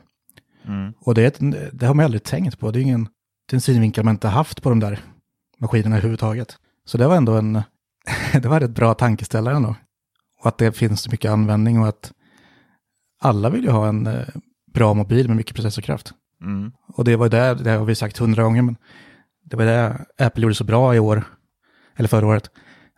[0.66, 0.93] Mm.
[1.01, 1.39] Och det,
[1.73, 2.71] det, har man aldrig tänkt på.
[2.71, 3.05] Det är, ingen,
[3.49, 5.01] det är en synvinkel man inte haft på de där
[5.59, 6.57] maskinerna överhuvudtaget.
[6.85, 7.62] Så det var ändå en,
[8.33, 9.77] det var ett bra tankeställare ändå.
[10.41, 12.12] Och att det finns så mycket användning och att
[13.21, 14.29] alla vill ju ha en eh,
[14.75, 16.12] bra mobil med mycket processorkraft.
[16.45, 16.72] Mm.
[16.86, 18.76] Och det var det, det har vi sagt hundra gånger, men
[19.45, 21.24] det var det Apple gjorde så bra i år,
[21.97, 22.51] eller förra året,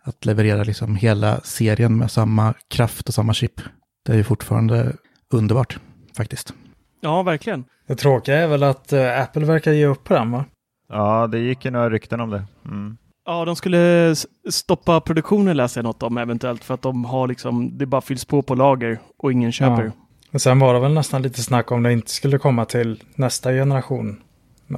[0.03, 3.61] att leverera liksom hela serien med samma kraft och samma chip.
[4.05, 4.95] Det är ju fortfarande
[5.33, 5.79] underbart,
[6.17, 6.53] faktiskt.
[7.01, 7.65] Ja, verkligen.
[7.87, 10.45] Det tråkiga är väl att uh, Apple verkar ge upp på den va?
[10.89, 12.43] Ja, det gick ju några rykten om det.
[12.65, 12.97] Mm.
[13.25, 14.15] Ja, de skulle
[14.49, 18.25] stoppa produktionen läser jag något om eventuellt för att de har liksom, det bara fylls
[18.25, 19.83] på på lager och ingen köper.
[19.83, 20.06] Ja.
[20.31, 23.51] Och sen var det väl nästan lite snack om det inte skulle komma till nästa
[23.51, 24.21] generation.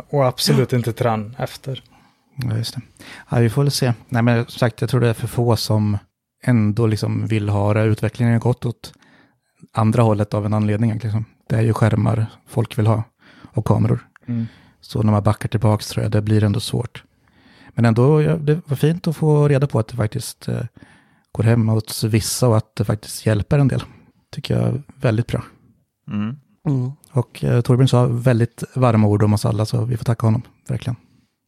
[0.10, 0.78] Och absolut ja.
[0.78, 1.84] inte till den efter.
[2.36, 2.82] Ja, just det.
[3.30, 3.94] Ja, vi får väl se.
[4.10, 5.98] Nej, men som sagt, jag tror det är för få som
[6.44, 7.84] ändå liksom vill ha det.
[7.84, 8.94] Utvecklingen har gått åt
[9.74, 10.94] andra hållet av en anledning.
[10.94, 11.26] Liksom.
[11.48, 13.04] Det är ju skärmar folk vill ha
[13.54, 14.08] och kameror.
[14.28, 14.48] Mm.
[14.82, 17.04] Så när man backar tillbaka tror jag det blir ändå svårt.
[17.70, 20.62] Men ändå, ja, det var fint att få reda på att det faktiskt eh,
[21.32, 23.84] går hem hos vissa och att det faktiskt hjälper en del.
[24.32, 25.44] Tycker jag är väldigt bra.
[26.08, 26.36] Mm.
[26.68, 26.92] Mm.
[27.12, 30.42] Och eh, Torbjörn sa väldigt varma ord om oss alla, så vi får tacka honom,
[30.68, 30.96] verkligen.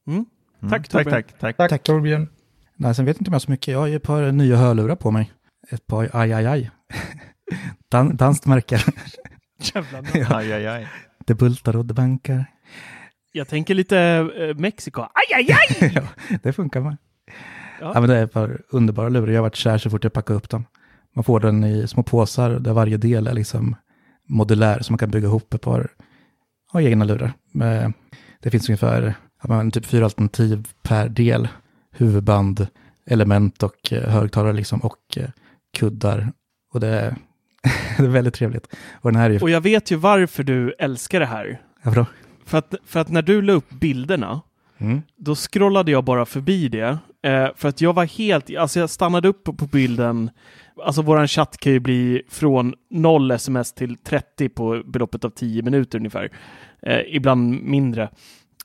[0.07, 0.25] Mm.
[0.61, 0.69] Mm.
[0.69, 1.69] Tack, tack, tack, tack, tack.
[1.69, 2.29] Tack Torbjörn.
[2.75, 3.71] Nej, sen vet inte om jag så mycket.
[3.71, 5.31] Jag har ju ett par nya hörlurar på mig.
[5.69, 6.71] Ett par aj, aj, aj.
[7.91, 8.79] Dan, danskt märke.
[9.61, 10.05] Jävlar.
[10.13, 10.37] ja.
[10.37, 10.87] Aj, aj, aj.
[11.25, 12.45] Det bultar och det bankar.
[13.31, 13.97] Jag tänker lite
[14.37, 15.01] eh, Mexiko.
[15.01, 15.91] Aj, aj, aj!
[15.95, 16.03] ja,
[16.43, 16.97] det funkar med.
[17.79, 17.91] Ja.
[17.93, 17.99] ja.
[17.99, 19.27] men det är ett par underbara lurar.
[19.27, 20.65] Jag har varit kär så fort jag packar upp dem.
[21.13, 23.75] Man får den i små påsar där varje del är liksom
[24.27, 25.91] modulär så man kan bygga ihop ett par
[26.73, 27.33] ja, egna lurar.
[28.39, 31.47] Det finns ungefär ja, typ fyra alternativ per del.
[31.91, 32.67] Huvudband,
[33.05, 35.29] element och eh, högtalare liksom och eh,
[35.73, 36.31] kuddar.
[36.73, 37.15] Och det är,
[37.97, 38.67] det är väldigt trevligt.
[38.93, 39.39] Och, den här är ju...
[39.39, 41.61] och jag vet ju varför du älskar det här.
[41.83, 42.05] Då?
[42.45, 44.41] För att, för att när du la upp bilderna,
[44.77, 45.01] mm.
[45.17, 46.97] då scrollade jag bara förbi det.
[47.23, 50.29] Eh, för att jag var helt, alltså jag stannade upp på bilden.
[50.85, 55.61] Alltså våran chatt kan ju bli från 0 sms till 30 på beloppet av 10
[55.61, 56.31] minuter ungefär.
[56.81, 58.09] Eh, ibland mindre.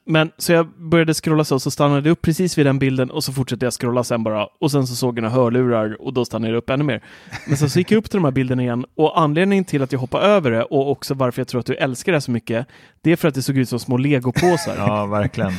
[0.09, 3.25] Men så jag började scrolla så, så stannade jag upp precis vid den bilden och
[3.25, 4.47] så fortsatte jag scrolla sen bara.
[4.61, 7.03] Och sen så såg jag några hörlurar och då stannade jag upp ännu mer.
[7.47, 9.93] Men sen så gick jag upp till de här bilderna igen och anledningen till att
[9.93, 12.67] jag hoppade över det och också varför jag tror att du älskar det så mycket,
[13.03, 14.75] det är för att det såg ut som små legopåsar.
[14.77, 15.53] ja, verkligen.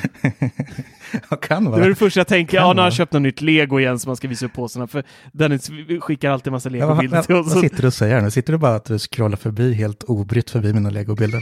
[1.42, 1.80] kan vara.
[1.80, 4.00] Det är det första jag tänker, ja, nu har han köpt något nytt lego igen
[4.00, 4.88] som man ska visa upp påsarna.
[4.88, 5.72] För Dennis
[6.02, 7.54] skickar alltid en massa legobilder ja, till oss.
[7.54, 8.32] Vad sitter du och säger nu?
[8.32, 11.42] Sitter du bara att du scrollar förbi helt obrytt förbi mina legobilder?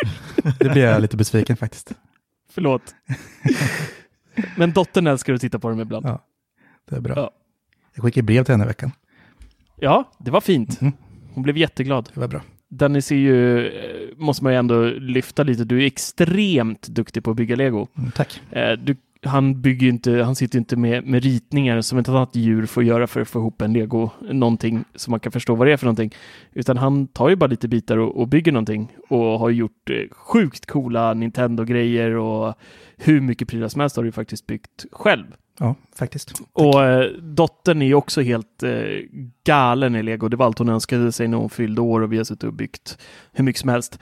[0.58, 1.92] det blir jag lite besviken faktiskt.
[2.56, 2.94] Förlåt.
[4.56, 6.06] Men dottern älskar att titta på dem ibland.
[6.06, 6.24] Ja,
[6.88, 7.14] det är bra.
[7.16, 7.30] Ja.
[7.94, 8.92] Jag skickade brev till henne i veckan.
[9.76, 10.80] Ja, det var fint.
[10.80, 10.92] Mm.
[11.34, 12.10] Hon blev jätteglad.
[12.14, 12.40] Det var bra.
[12.68, 17.30] Dennis är ju, eh, måste man ju ändå lyfta lite, du är extremt duktig på
[17.30, 17.88] att bygga lego.
[17.98, 18.40] Mm, tack.
[18.50, 18.96] Eh, du,
[19.26, 23.06] han bygger inte, han sitter inte med, med ritningar som ett annat djur får göra
[23.06, 25.86] för att få ihop en lego, någonting som man kan förstå vad det är för
[25.86, 26.14] någonting.
[26.52, 29.96] Utan han tar ju bara lite bitar och, och bygger någonting och har gjort eh,
[30.10, 32.54] sjukt coola Nintendo-grejer och
[32.96, 35.26] hur mycket prylar som helst har du faktiskt byggt själv.
[35.58, 36.28] Ja, faktiskt.
[36.28, 36.46] Tack.
[36.52, 38.70] Och eh, dottern är ju också helt eh,
[39.44, 40.28] galen i lego.
[40.28, 42.52] Det var allt hon önskade sig när hon fyllde år och vi har suttit och
[42.52, 42.98] byggt
[43.32, 43.98] hur mycket som helst.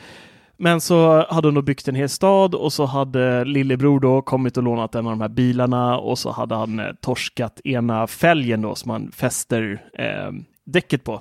[0.57, 4.57] Men så hade hon då byggt en hel stad och så hade lillebror då kommit
[4.57, 8.63] och lånat en av de här bilarna och så hade han eh, torskat ena fälgen
[8.63, 10.33] då som man fäster eh,
[10.67, 11.21] däcket på.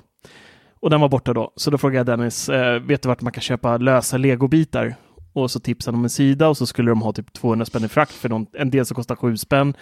[0.80, 1.52] Och den var borta då.
[1.56, 4.94] Så då frågade jag Dennis, eh, vet du vart man kan köpa lösa legobitar?
[5.32, 7.84] Och så tipsade de om en sida och så skulle de ha typ 200 spänn
[7.84, 9.74] i frakt för någon, en del som kostar 7 spänn.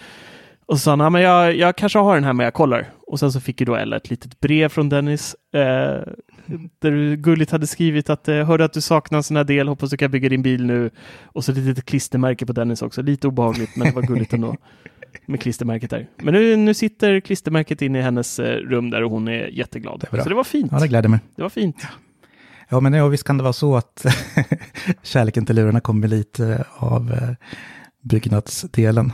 [0.65, 2.89] Och så sa han, men jag, jag kanske har den här men jag kollar.
[3.07, 6.01] Och sen så fick ju då Ella ett litet brev från Dennis eh,
[6.79, 9.67] där du gulligt hade skrivit att eh, hörde att du saknar en sån här del,
[9.67, 10.89] hoppas du kan bygga din bil nu.
[11.23, 14.55] Och så ett litet klistermärke på Dennis också, lite obehagligt men det var gulligt ändå.
[15.25, 16.07] med klistermärket där.
[16.17, 19.99] Men nu, nu sitter klistermärket inne i hennes eh, rum där och hon är jätteglad.
[20.11, 20.71] Det är så det var fint.
[20.71, 21.19] Ja, det gläder mig.
[21.35, 21.77] Det var fint.
[21.81, 21.87] Ja.
[22.69, 24.05] Ja, men ja, visst kan det vara så att
[25.03, 27.29] kärleken till lurarna kommer lite av eh,
[28.01, 29.11] byggnadsdelen.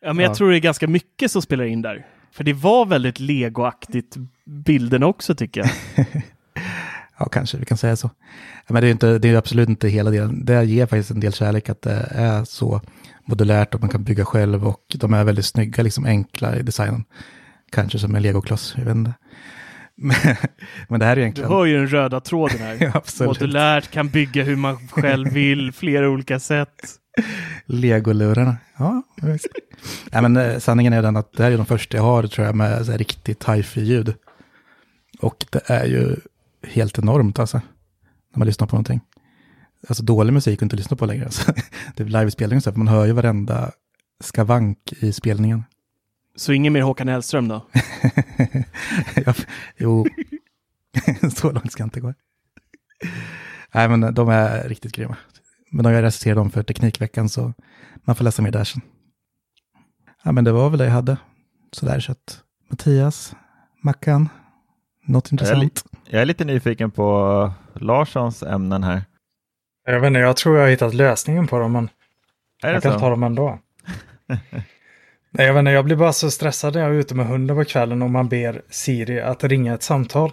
[0.00, 0.34] ja, men jag ja.
[0.34, 2.06] tror det är ganska mycket som spelar in där.
[2.32, 6.06] För det var väldigt legoaktigt bilden också tycker jag.
[7.18, 8.10] ja, kanske vi kan säga så.
[8.68, 10.44] Men det är, inte, det är absolut inte hela delen.
[10.44, 12.80] Det ger faktiskt en del kärlek att det är så
[13.24, 17.04] modulärt och man kan bygga själv och de är väldigt snygga, liksom enkla i designen.
[17.72, 19.14] Kanske som en legokloss, jag vet inte.
[20.88, 21.50] Men, det här är egentligen...
[21.50, 22.76] Du hör ju den röda tråden här.
[22.94, 26.94] ja, Modulärt, kan bygga hur man själv vill, flera olika sätt.
[27.66, 28.56] Legolurarna.
[28.76, 29.02] Ja.
[30.12, 32.46] Nej, men eh, sanningen är den att det här är de första jag har, tror
[32.46, 34.14] jag, med så här riktigt hifi-ljud.
[35.20, 36.16] Och det är ju
[36.62, 37.56] helt enormt alltså,
[38.32, 39.00] när man lyssnar på någonting.
[39.88, 41.24] Alltså dålig musik att inte lyssna på längre.
[41.24, 41.52] Alltså.
[41.96, 43.70] Det är livespelning så här, man hör ju varenda
[44.20, 45.64] skavank i spelningen.
[46.36, 47.66] Så ingen mer Håkan Hellström då?
[49.26, 49.34] ja,
[49.76, 50.06] jo,
[51.36, 52.14] så långt ska jag inte gå.
[53.74, 55.16] Nej, men de är riktigt grymma.
[55.70, 57.52] Men de jag reciterar dem för Teknikveckan så
[58.04, 58.82] man får läsa mer där sen.
[60.24, 61.16] Ja, men det var väl det jag hade.
[61.72, 62.40] Sådär så att
[62.70, 63.34] Mattias,
[63.82, 64.28] Mackan,
[65.06, 65.82] något intressant?
[65.94, 69.02] Jag är, jag är lite nyfiken på Larssons ämnen här.
[69.86, 71.90] Jag vet inte, jag tror jag har hittat lösningen på dem, men
[72.62, 72.98] Är jag kan så?
[72.98, 73.58] ta dem ändå.
[75.30, 77.56] Nej, jag vet inte, jag blir bara så stressad när jag är ute med hunden
[77.56, 80.32] på kvällen och man ber Siri att ringa ett samtal.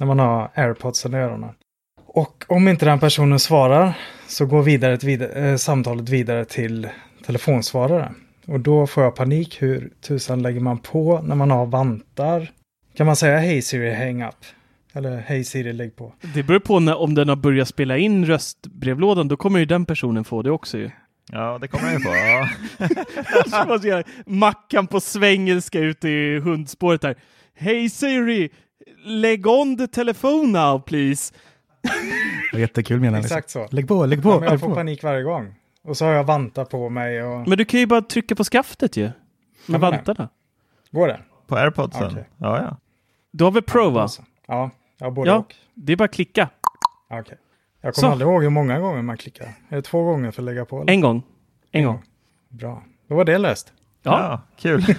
[0.00, 1.54] När man har airpodsen i öronen.
[2.14, 6.88] Och om inte den personen svarar så går vidare ett vid eh, samtalet vidare till
[7.26, 8.12] telefonsvarare.
[8.46, 9.62] Och då får jag panik.
[9.62, 12.50] Hur tusan lägger man på när man har vantar?
[12.96, 14.34] Kan man säga hej Siri, hang up?
[14.92, 16.14] Eller hej Siri, lägg på.
[16.34, 19.86] Det beror på när, om den har börjat spela in röstbrevlådan, då kommer ju den
[19.86, 20.90] personen få det också ju.
[21.32, 22.04] Ja, det kommer jag ju
[23.80, 23.88] på.
[23.88, 24.02] Ja.
[24.26, 27.16] Mackan på svengelska ute i hundspåret här.
[27.54, 28.50] Hej Siri!
[29.04, 31.34] Lägg on the telephone now please!
[31.84, 31.90] Det
[32.52, 33.24] var jättekul menar jag.
[33.24, 33.68] Exakt så.
[33.70, 34.30] Lägg på, lägg på.
[34.30, 34.74] Ja, men jag får på.
[34.74, 35.54] panik varje gång.
[35.84, 37.48] Och så har jag vantar på mig och...
[37.48, 39.02] Men du kan ju bara trycka på skaftet ju.
[39.04, 39.12] Med
[39.66, 40.28] men- vantarna.
[40.90, 41.20] Går det?
[41.46, 42.06] På airpodsen?
[42.06, 42.28] Okej.
[42.36, 42.76] Ja, ja.
[43.30, 44.08] Du har väl Pro va?
[44.46, 45.36] Ja, jag har både Ja.
[45.36, 45.54] och.
[45.74, 46.48] Det är bara att klicka.
[47.10, 47.38] Okej.
[47.80, 48.12] Jag kommer Så.
[48.12, 49.46] aldrig ihåg hur många gånger man klickar.
[49.68, 50.80] Är det två gånger för att lägga på?
[50.82, 50.92] eller?
[50.92, 51.22] En gång.
[51.72, 52.02] En gång.
[52.48, 52.82] Bra.
[53.08, 53.72] Då var det löst.
[54.02, 54.20] Ja.
[54.20, 54.84] ja kul.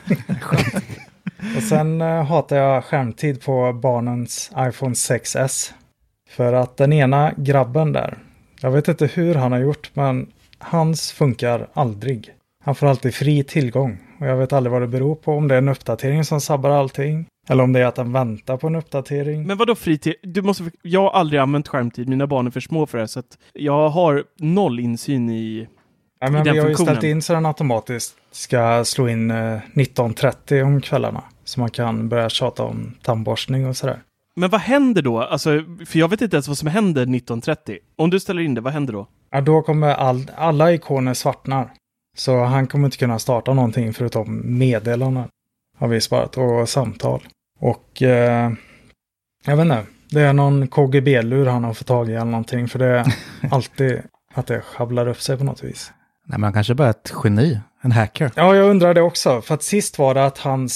[1.57, 5.71] Och sen eh, hatar jag skärmtid på barnens iPhone 6S.
[6.29, 8.17] För att den ena grabben där,
[8.61, 12.29] jag vet inte hur han har gjort, men hans funkar aldrig.
[12.63, 13.97] Han får alltid fri tillgång.
[14.19, 15.33] Och jag vet aldrig vad det beror på.
[15.33, 17.25] Om det är en uppdatering som sabbar allting.
[17.47, 19.47] Eller om det är att den väntar på en uppdatering.
[19.47, 20.15] Men vadå fritid?
[20.23, 23.19] Du måste, jag har aldrig använt skärmtid, mina barn är för små för det, så
[23.19, 25.67] att jag har noll insyn i...
[26.19, 26.95] Ja, men i den vi har ju funktionen.
[26.95, 31.23] ställt in så den automatiskt ska slå in eh, 19.30 om kvällarna.
[31.43, 33.99] Så man kan börja tjata om tandborstning och sådär.
[34.35, 35.21] Men vad händer då?
[35.21, 35.49] Alltså,
[35.85, 37.77] för jag vet inte ens vad som händer 19.30.
[37.95, 39.07] Om du ställer in det, vad händer då?
[39.31, 41.73] Ja, då kommer all, alla ikoner svartnar.
[42.17, 45.27] Så han kommer inte kunna starta någonting förutom meddelanden.
[45.77, 47.27] Har vi sparat och samtal.
[47.59, 48.51] Och eh,
[49.45, 49.85] jag vet inte.
[50.09, 52.67] Det är någon KGB-lur han har fått tag i eller någonting.
[52.67, 53.05] För det är
[53.51, 54.01] alltid
[54.33, 55.91] att det sjabblar upp sig på något vis.
[56.25, 58.31] Nej, men han kanske bara är ett geni, en hacker.
[58.35, 59.41] Ja, jag undrar det också.
[59.41, 60.73] För att sist var det att hans,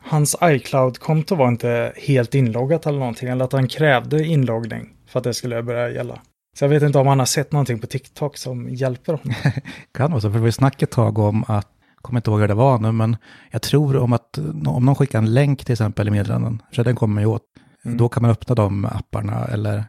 [0.00, 3.28] hans iCloud-konto var inte helt inloggat eller någonting.
[3.28, 6.18] Eller att han krävde inloggning för att det skulle börja gälla.
[6.58, 9.34] Så jag vet inte om han har sett någonting på TikTok som hjälper honom.
[9.94, 12.30] Kan vara så, för det var ju snack ett tag om att, jag kommer inte
[12.30, 13.16] ihåg hur det var nu, men
[13.50, 16.96] jag tror om att om någon skickar en länk till exempel i meddelanden, för den
[16.96, 17.42] kommer ju åt,
[17.84, 17.96] Mm.
[17.98, 19.84] då kan man öppna de apparna eller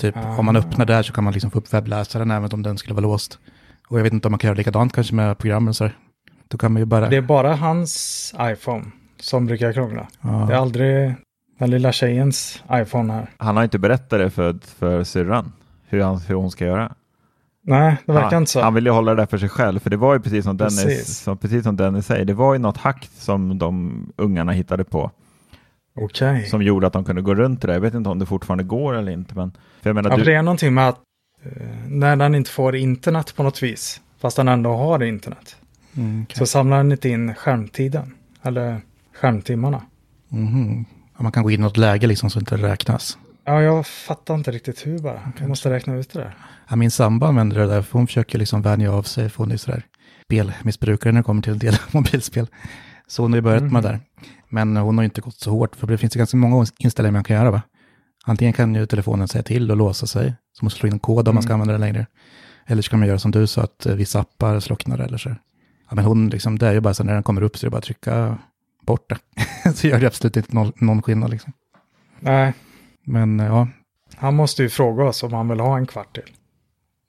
[0.00, 0.36] typ Ah.
[0.38, 2.94] om man öppnar där så kan man liksom få upp webbläsaren även om den skulle
[2.94, 3.38] vara låst.
[3.88, 5.96] Och jag vet inte om man kan göra likadant kanske med programmen så här.
[6.48, 7.08] Då kan man ju bara...
[7.08, 8.84] Det är bara hans iPhone
[9.22, 10.08] som brukar krångla.
[10.20, 10.28] ja.
[10.48, 11.14] Det är aldrig
[11.58, 13.30] den lilla tjejens iPhone här.
[13.36, 15.52] Han har inte berättat det för, för syrran,
[15.88, 16.92] hur, han, hur hon ska göra.
[17.64, 18.60] Nej, det verkar han, inte så.
[18.60, 20.56] han vill ju hålla det där för sig själv, för det var ju precis som,
[20.56, 21.18] Dennis, Precis.
[21.18, 25.10] som, precis som Dennis säger, det var ju något hack som de ungarna hittade på,
[25.96, 26.46] Okej.
[26.46, 27.74] som gjorde att de kunde gå runt det där.
[27.74, 29.50] Jag vet inte om det fortfarande går eller inte, men
[29.82, 30.98] för jag menar, Ja, du, det är någonting med att
[31.44, 31.50] eh,
[31.88, 35.56] när den inte får internet på något vis, fast den ändå har internet,
[35.96, 36.38] Mm, okej.
[36.38, 38.14] så samlar den inte in skärmtiden.
[38.42, 38.80] Eller
[39.22, 39.82] skärmtimmarna.
[40.28, 40.84] Mhm.
[41.16, 43.18] Ja, man kan gå in i något läge liksom så inte det räknas.
[43.44, 45.32] Ja, jag fattar inte riktigt hur bara.
[45.38, 46.36] Jag måste räkna ut det där.
[46.68, 49.52] Ja, min sambo använder det där, för hon försöker liksom vänja av sig, för hon
[49.52, 49.86] är sådär
[50.24, 52.46] spelmissbrukare när det kommer till en del mobilspel.
[53.06, 54.00] Så hon har ju börjat med det där.
[54.48, 57.12] Men hon har ju inte gått så hårt, för det finns ju ganska många inställningar
[57.12, 57.62] man kan göra va?
[58.24, 61.28] Antingen kan ju telefonen säga till och låsa sig, så måste slå in en kod
[61.28, 62.06] om man ska använda den längre.
[62.66, 65.28] Eller så kan man göra som du sa, att eh, vissa appar slocknar eller så.
[65.88, 67.66] Ja, men hon liksom, det är ju bara så när den kommer upp så är
[67.66, 68.38] det bara att trycka
[68.86, 69.18] bort det.
[69.74, 71.52] så gör det absolut inte någon, någon skillnad liksom.
[72.20, 72.52] Nej,
[73.04, 73.68] Men eh, ja,
[74.16, 76.30] han måste ju fråga oss om han vill ha en kvart till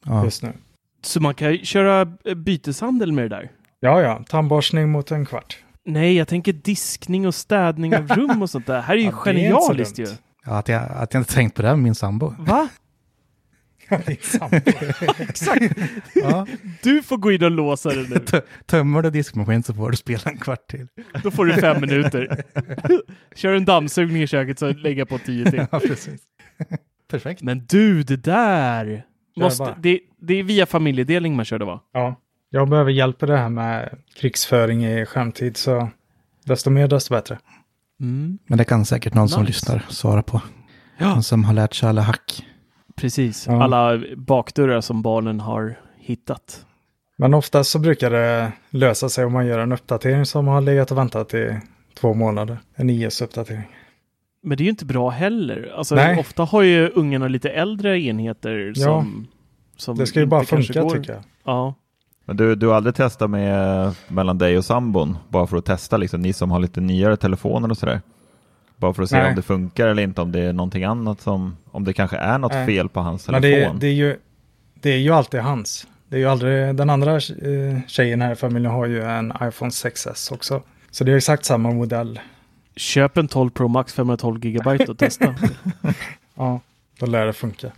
[0.05, 0.24] ja.
[0.24, 0.53] just nu.
[1.01, 2.05] Så man kan köra
[2.36, 3.51] byteshandel med det där?
[3.80, 5.57] Ja, ja, tandborstning mot en kvart.
[5.86, 8.82] Nej, jag tänker diskning och städning av rum och sånt där.
[8.82, 10.07] Här är ju Ja, genialiskt ju.
[10.45, 12.34] ja att, jag, att jag inte tänkt på det med min sambo.
[12.39, 12.67] Va?
[14.21, 14.55] Sambo.
[15.19, 15.77] Exakt!
[16.15, 16.47] Ja.
[16.84, 18.15] Du får gå in och låsa det nu.
[18.15, 20.88] Tö- Tömmer du diskmaskin så får du spela en kvart till.
[21.23, 22.43] Då får du fem minuter.
[23.36, 25.65] Kör en dammsugning i köket så lägger jag på tio till.
[25.71, 26.21] Ja, precis.
[27.11, 27.41] Perfekt.
[27.41, 29.05] Men du, det där!
[29.36, 31.79] Måste, det, det är via familjedelning man kör det va?
[31.93, 32.15] Ja,
[32.49, 35.89] jag behöver hjälp i det här med krigsföring i skärmtid, så
[36.45, 37.39] desto mer desto bättre.
[37.99, 38.38] Mm.
[38.47, 39.49] Men det kan säkert någon som Nice.
[39.49, 40.41] lyssnar svara på.
[40.97, 42.45] Ja, Någon som har lärt sig alla hack.
[42.95, 43.47] Precis.
[43.47, 43.63] Ja.
[43.63, 46.65] Alla bakdörrar som barnen har hittat.
[47.17, 50.91] Men oftast så brukar det lösa sig om man gör en uppdatering som har legat
[50.91, 51.59] och väntat i
[51.99, 52.57] två månader.
[52.75, 53.63] En iOS-uppdatering.
[54.43, 55.73] Men det är ju inte bra heller.
[55.77, 58.83] Alltså, ofta har ju ungarna lite äldre enheter ja.
[58.83, 59.27] som,
[59.77, 60.89] som Det ska ju bara funka går.
[60.89, 61.23] tycker jag.
[61.43, 61.73] Ja.
[62.25, 65.17] Men du, du har aldrig testat med mellan dig och sambon?
[65.29, 68.01] Bara för att testa, liksom, ni som har lite nyare telefoner och sådär?
[68.84, 69.29] Bara för att se Nej.
[69.29, 72.38] om det funkar eller inte, om det är någonting annat som, om det kanske är
[72.38, 72.65] något Nej.
[72.65, 73.49] fel på hans telefon.
[73.49, 74.17] Men det, det, är ju,
[74.73, 75.88] det är ju alltid hans.
[76.07, 77.19] Det är ju aldrig, den andra eh,
[77.88, 80.61] tjejen här i familjen har ju en iPhone 6S också.
[80.91, 82.19] Så det är exakt samma modell.
[82.75, 85.36] Köp en 12 Pro Max 512 GB och testa.
[86.36, 86.59] ja,
[86.99, 87.71] då lär det funka.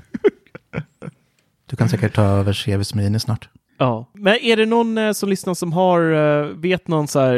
[1.65, 3.49] Du kan säkert ta över Chevis Mini snart.
[3.77, 7.37] Ja, men är det någon eh, som lyssnar som har, eh, vet någon så här,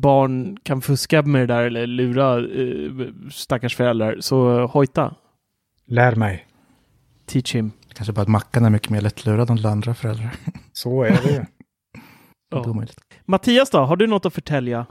[0.00, 5.14] barn kan fuska med det där eller lura eh, stackars föräldrar, så hojta.
[5.86, 6.46] Lär mig.
[7.26, 7.72] Teach him.
[7.94, 10.30] Kanske bara att Mackan är mycket mer lättlurad än andra föräldrar.
[10.72, 11.44] Så är det ju.
[12.50, 12.84] ja.
[13.24, 14.86] Mattias då, har du något att förtälja?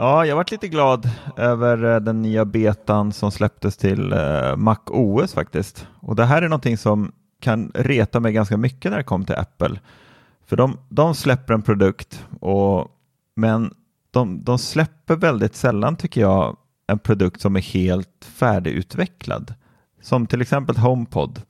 [0.00, 4.78] Ja, jag varit lite glad över eh, den nya betan som släpptes till uh, Mac
[4.86, 5.86] OS faktiskt.
[6.00, 9.34] Och det här är någonting som kan reta mig ganska mycket när det kommer till
[9.34, 9.80] Apple.
[10.46, 12.88] För de, de släpper en produkt, och,
[13.36, 13.74] men
[14.10, 16.56] de, de släpper väldigt sällan tycker jag
[16.86, 19.54] en produkt som är helt färdigutvecklad.
[20.02, 21.42] Som till exempel HomePod.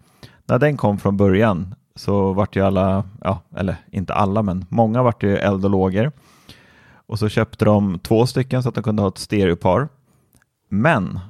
[0.46, 5.02] När den kom från början så vart ju alla, ja, eller inte alla, men många
[5.02, 6.12] vart ju eld och lågor.
[7.06, 9.88] Och så köpte de två stycken så att de kunde ha ett stereopar.
[10.68, 11.20] Men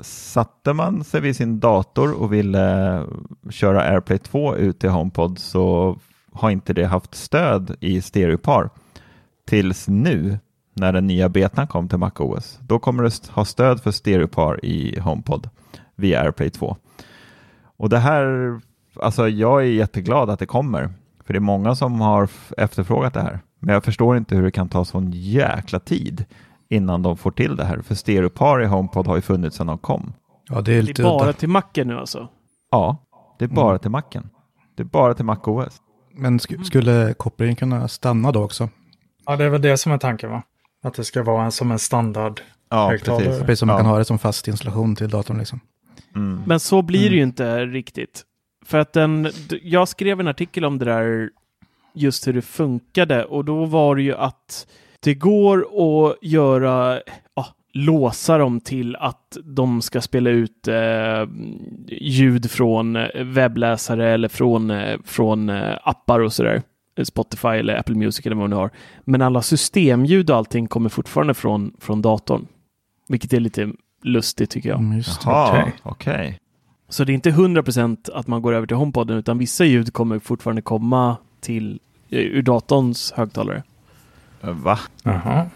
[0.00, 3.02] satte man sig vid sin dator och ville
[3.50, 5.96] köra AirPlay 2 ut till HomePod så
[6.32, 8.70] har inte det haft stöd i stereopar
[9.46, 10.38] tills nu
[10.74, 12.58] när den nya betan kom till MacOS.
[12.60, 15.48] Då kommer det ha stöd för stereopar i HomePod
[15.96, 16.76] via AirPlay 2.
[17.76, 18.60] Och det här,
[19.00, 20.92] alltså jag är jätteglad att det kommer,
[21.24, 23.40] för det är många som har efterfrågat det här.
[23.58, 26.24] Men jag förstår inte hur det kan ta sån jäkla tid
[26.68, 27.78] innan de får till det här.
[27.78, 30.12] För stereopar i HomePod har ju funnits sedan de kom.
[30.48, 32.28] Ja, det är, lite det är bara till macken nu alltså?
[32.70, 32.96] Ja,
[33.38, 33.78] det är bara mm.
[33.78, 34.30] till macken.
[34.76, 35.80] Det är bara till MacOS.
[36.14, 38.68] Men sk skulle kopplingen kunna stanna då också?
[39.26, 40.42] Ja, det är väl det som är tanken va?
[40.82, 43.24] Att det ska vara en, som en standard ja, högtalare.
[43.24, 43.40] Precis.
[43.40, 43.82] precis som man ja.
[43.82, 45.60] kan ha det som fast installation till datorn liksom.
[46.16, 46.42] Mm.
[46.46, 47.28] Men så blir det ju mm.
[47.28, 48.22] inte riktigt.
[48.64, 49.30] För att den,
[49.62, 51.30] jag skrev en artikel om det där,
[51.94, 54.66] just hur det funkade och då var det ju att
[55.00, 57.00] det går att göra,
[57.34, 61.26] ja, låsa dem till att de ska spela ut eh,
[61.88, 66.62] ljud från webbläsare eller från, eh, från eh, appar och sådär.
[67.04, 68.70] Spotify eller Apple Music eller vad du har.
[69.04, 72.46] Men alla systemljud och allting kommer fortfarande från, från datorn.
[73.08, 73.72] Vilket är lite
[74.02, 74.78] lustigt tycker jag.
[74.78, 76.14] Mm, Jaha, okej.
[76.14, 76.34] Okay.
[76.88, 80.18] Så det är inte 100% att man går över till HomePoden utan vissa ljud kommer
[80.18, 81.80] fortfarande komma till
[82.10, 83.62] eh, ur datorns högtalare.
[84.40, 84.78] Va?
[85.02, 85.46] Jaha.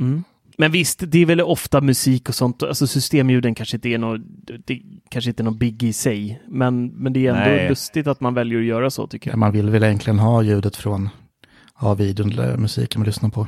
[0.00, 0.24] Mm.
[0.60, 2.62] Men visst, det är väl ofta musik och sånt.
[2.62, 4.20] Alltså systemljuden kanske inte är något,
[4.66, 6.42] det kanske inte är någon big i sig.
[6.48, 7.68] Men, men det är ändå Nej.
[7.68, 9.38] lustigt att man väljer att göra så tycker jag.
[9.38, 11.08] Man vill väl egentligen ha ljudet från
[11.80, 13.46] ja, videon eller musiken man lyssnar på.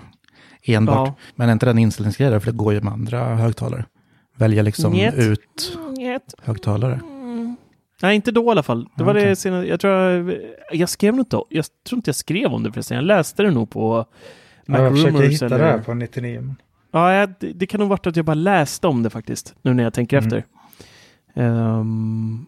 [0.63, 1.09] Enbart.
[1.09, 1.15] Ja.
[1.35, 3.85] Men är inte den inställningsgrej för det går ju med andra högtalare.
[4.37, 5.15] Välja liksom Njet.
[5.15, 6.35] ut Njet.
[6.43, 6.95] högtalare.
[6.95, 7.57] Mm.
[8.03, 8.89] Nej, inte då i alla fall.
[8.97, 9.29] Det var okay.
[9.29, 9.67] det senare.
[9.67, 10.37] Jag tror jag,
[10.73, 11.47] jag skrev något då.
[11.51, 12.97] Jag tror inte jag skrev om det förresten.
[12.97, 14.07] Jag läste det nog på
[14.67, 15.59] Mac ja, Jag försöker hitta eller...
[15.59, 16.55] det här på 99.
[16.93, 19.83] Ja, det, det kan nog varit att jag bara läste om det faktiskt, nu när
[19.83, 20.27] jag tänker mm.
[20.27, 20.45] efter.
[21.35, 22.47] Um,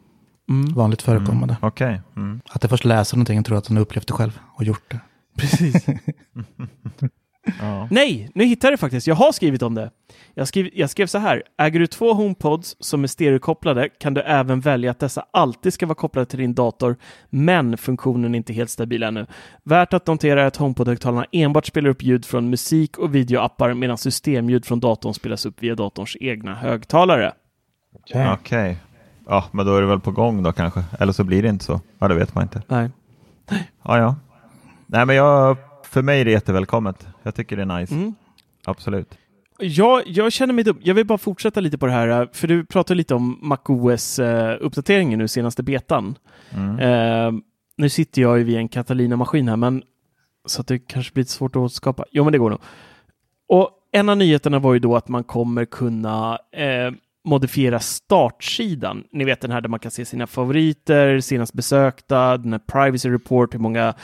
[0.50, 0.74] mm.
[0.74, 1.56] Vanligt förekommande.
[1.60, 1.68] Mm.
[1.68, 1.98] Okay.
[2.16, 2.40] Mm.
[2.50, 5.00] Att jag först läser någonting och tror att han upplevt det själv och gjort det.
[5.36, 5.86] Precis.
[7.60, 7.88] ja.
[7.90, 9.06] Nej, nu hittade jag det faktiskt.
[9.06, 9.90] Jag har skrivit om det.
[10.34, 11.42] Jag skrev, jag skrev så här.
[11.58, 15.86] Äger du två HomePods som är stereokopplade kan du även välja att dessa alltid ska
[15.86, 16.96] vara kopplade till din dator,
[17.30, 19.26] men funktionen är inte helt stabil ännu.
[19.62, 23.98] Värt att notera är att HomePod-högtalarna enbart spelar upp ljud från musik och videoappar medan
[23.98, 27.32] systemljud från datorn spelas upp via datorns egna högtalare.
[27.94, 28.22] Okej.
[28.22, 28.34] Okay.
[28.34, 28.76] okay.
[29.26, 30.84] Ja, men då är det väl på gång då kanske.
[30.98, 31.80] Eller så blir det inte så.
[31.98, 32.62] Ja, det vet man inte.
[32.68, 32.90] Nej.
[33.82, 34.16] Ja, ja.
[34.86, 35.56] Nej, men jag,
[35.94, 37.06] för mig är det jättevälkommet.
[37.22, 37.94] Jag tycker det är nice.
[37.94, 38.14] Mm.
[38.64, 39.18] Absolut.
[39.58, 40.80] Ja, jag känner mig dum.
[40.82, 45.28] Jag vill bara fortsätta lite på det här, för du pratade lite om MacOS-uppdateringen nu,
[45.28, 46.18] senaste betan.
[46.50, 46.78] Mm.
[46.78, 47.40] Uh,
[47.76, 49.82] nu sitter jag ju vid en Catalina-maskin här, men
[50.46, 52.04] så att det kanske blir lite svårt att återskapa.
[52.10, 52.60] Jo, men det går nog.
[53.48, 56.92] Och en av nyheterna var ju då att man kommer kunna eh,
[57.24, 59.04] modifiera startsidan.
[59.12, 63.10] Ni vet den här där man kan se sina favoriter, senast besökta, den här privacy
[63.10, 63.94] report, hur många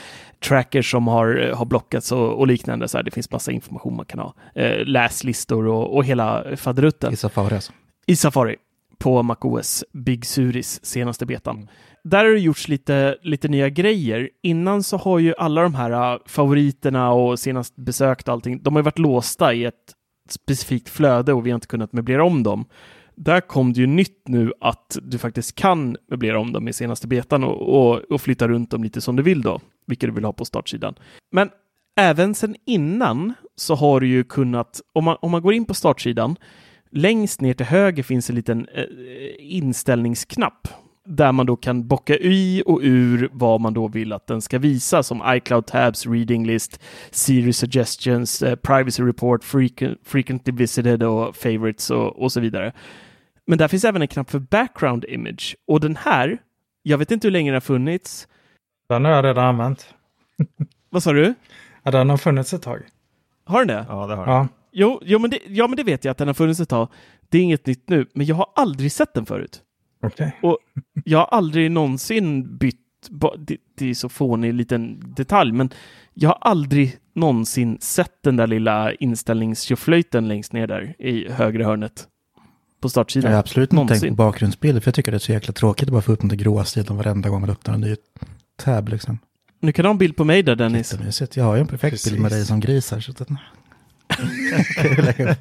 [0.43, 2.87] trackers som har, har blockats och, och liknande.
[2.87, 4.33] Så här, det finns massa information man kan ha.
[4.55, 7.13] Eh, läslistor och, och hela faderutten.
[7.13, 7.73] I Safari alltså?
[8.07, 8.55] I Safari
[8.97, 11.55] på MacOS Big Suris senaste betan.
[11.55, 11.67] Mm.
[12.03, 14.29] Där har det gjorts lite, lite nya grejer.
[14.43, 18.83] Innan så har ju alla de här uh, favoriterna och senast besökt allting, de har
[18.83, 19.95] varit låsta i ett
[20.29, 22.65] specifikt flöde och vi har inte kunnat möblera om dem
[23.23, 27.07] där kom det ju nytt nu att du faktiskt kan möblera om dem i senaste
[27.07, 30.25] betan och, och, och flytta runt dem lite som du vill då, vilket du vill
[30.25, 30.95] ha på startsidan.
[31.31, 31.49] Men
[31.99, 35.73] även sen innan så har du ju kunnat, om man, om man går in på
[35.73, 36.35] startsidan,
[36.89, 38.85] längst ner till höger finns en liten eh,
[39.39, 40.67] inställningsknapp
[41.05, 44.59] där man då kan bocka i och ur vad man då vill att den ska
[44.59, 46.79] visa som iCloud Tabs, Reading List,
[47.11, 49.43] Siri Suggestions, eh, Privacy Report,
[50.03, 52.73] Frequently Visited och Favorites och, och så vidare.
[53.51, 56.37] Men där finns även en knapp för Background Image och den här,
[56.83, 58.27] jag vet inte hur länge den har funnits.
[58.89, 59.93] Den har jag redan använt.
[60.89, 61.33] Vad sa du?
[61.83, 62.81] Ja, den har funnits ett tag.
[63.45, 63.85] Har den det?
[63.89, 64.35] Ja, det har den.
[64.35, 64.47] Ja.
[64.71, 66.87] Jo, jo men det, ja, men det vet jag att den har funnits ett tag.
[67.29, 69.61] Det är inget nytt nu, men jag har aldrig sett den förut.
[70.03, 70.37] Okej.
[70.41, 70.57] Och
[71.05, 75.69] jag har aldrig någonsin bytt, det, det är så fånig liten detalj, men
[76.13, 82.07] jag har aldrig någonsin sett den där lilla inställningstjoflöjten längst ner där i högra hörnet
[82.81, 83.31] på Jag startsidan.
[83.31, 85.91] har absolut inte tänkt på bakgrundsbild, för jag tycker det är så jäkla tråkigt att
[85.93, 87.95] bara få upp den till gråa stilen varenda gång man öppnar en ny
[88.57, 89.19] tab liksom.
[89.59, 90.91] Nu kan du ha en bild på mig där Dennis.
[90.93, 91.37] Jättemysigt.
[91.37, 92.37] Jag har ju en perfekt bild med Precis.
[92.39, 92.99] dig som gris här.
[92.99, 93.37] Så att den...
[94.77, 95.35] Jag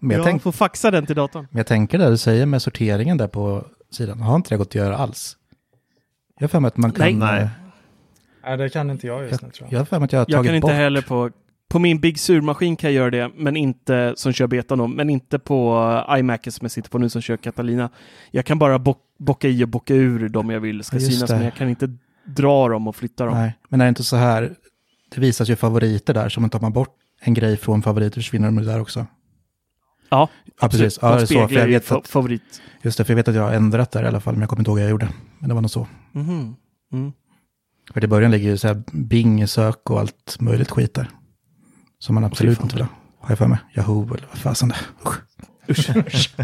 [0.00, 1.46] men, jag Jag tänk, får faxa den till datorn.
[1.50, 4.20] men jag tänker det du säger med sorteringen där på sidan.
[4.20, 5.36] Har inte det gått att göra alls?
[6.38, 7.00] Jag har för mig att man kan...
[7.04, 7.14] Nej.
[7.14, 7.48] Nej.
[8.44, 9.78] Nej, det kan inte jag just nu tror Jag jag.
[9.80, 10.72] har för mig att jag har Jag tagit kan inte bort...
[10.72, 11.30] heller på...
[11.68, 15.10] På min Big Sur-maskin kan jag göra det, men inte som kör betan då, men
[15.10, 15.78] inte på
[16.10, 17.90] uh, iMacen som jag sitter på nu som kör Catalina.
[18.30, 21.30] Jag kan bara bock, bocka i och bocka ur dem jag vill ska just synas,
[21.30, 21.36] det.
[21.36, 23.34] men jag kan inte dra dem och flytta dem.
[23.34, 24.54] Nej, men är det inte så här,
[25.14, 28.46] det visas ju favoriter där, så man tar man bort en grej från favoriter försvinner
[28.50, 29.06] de där också.
[30.10, 30.28] Ja,
[30.60, 30.98] Ja, precis.
[31.02, 31.48] Ja, De det är så.
[31.48, 32.62] För jag vet att, favorit.
[32.82, 34.48] just det, för jag vet att jag har ändrat där i alla fall, men jag
[34.48, 35.08] kommer inte ihåg vad jag gjorde.
[35.38, 35.86] Men det var nog så.
[36.12, 36.56] Mhm.
[36.92, 37.12] Mm.
[37.92, 41.10] För i början ligger ju så här Bing-sök och allt möjligt skit där.
[41.98, 42.90] Som man absolut inte vill ha.
[43.20, 43.58] Har jag för mig.
[43.76, 45.10] Yahoo eller vad fasen det är.
[45.70, 45.96] Usch.
[45.96, 46.34] Usch.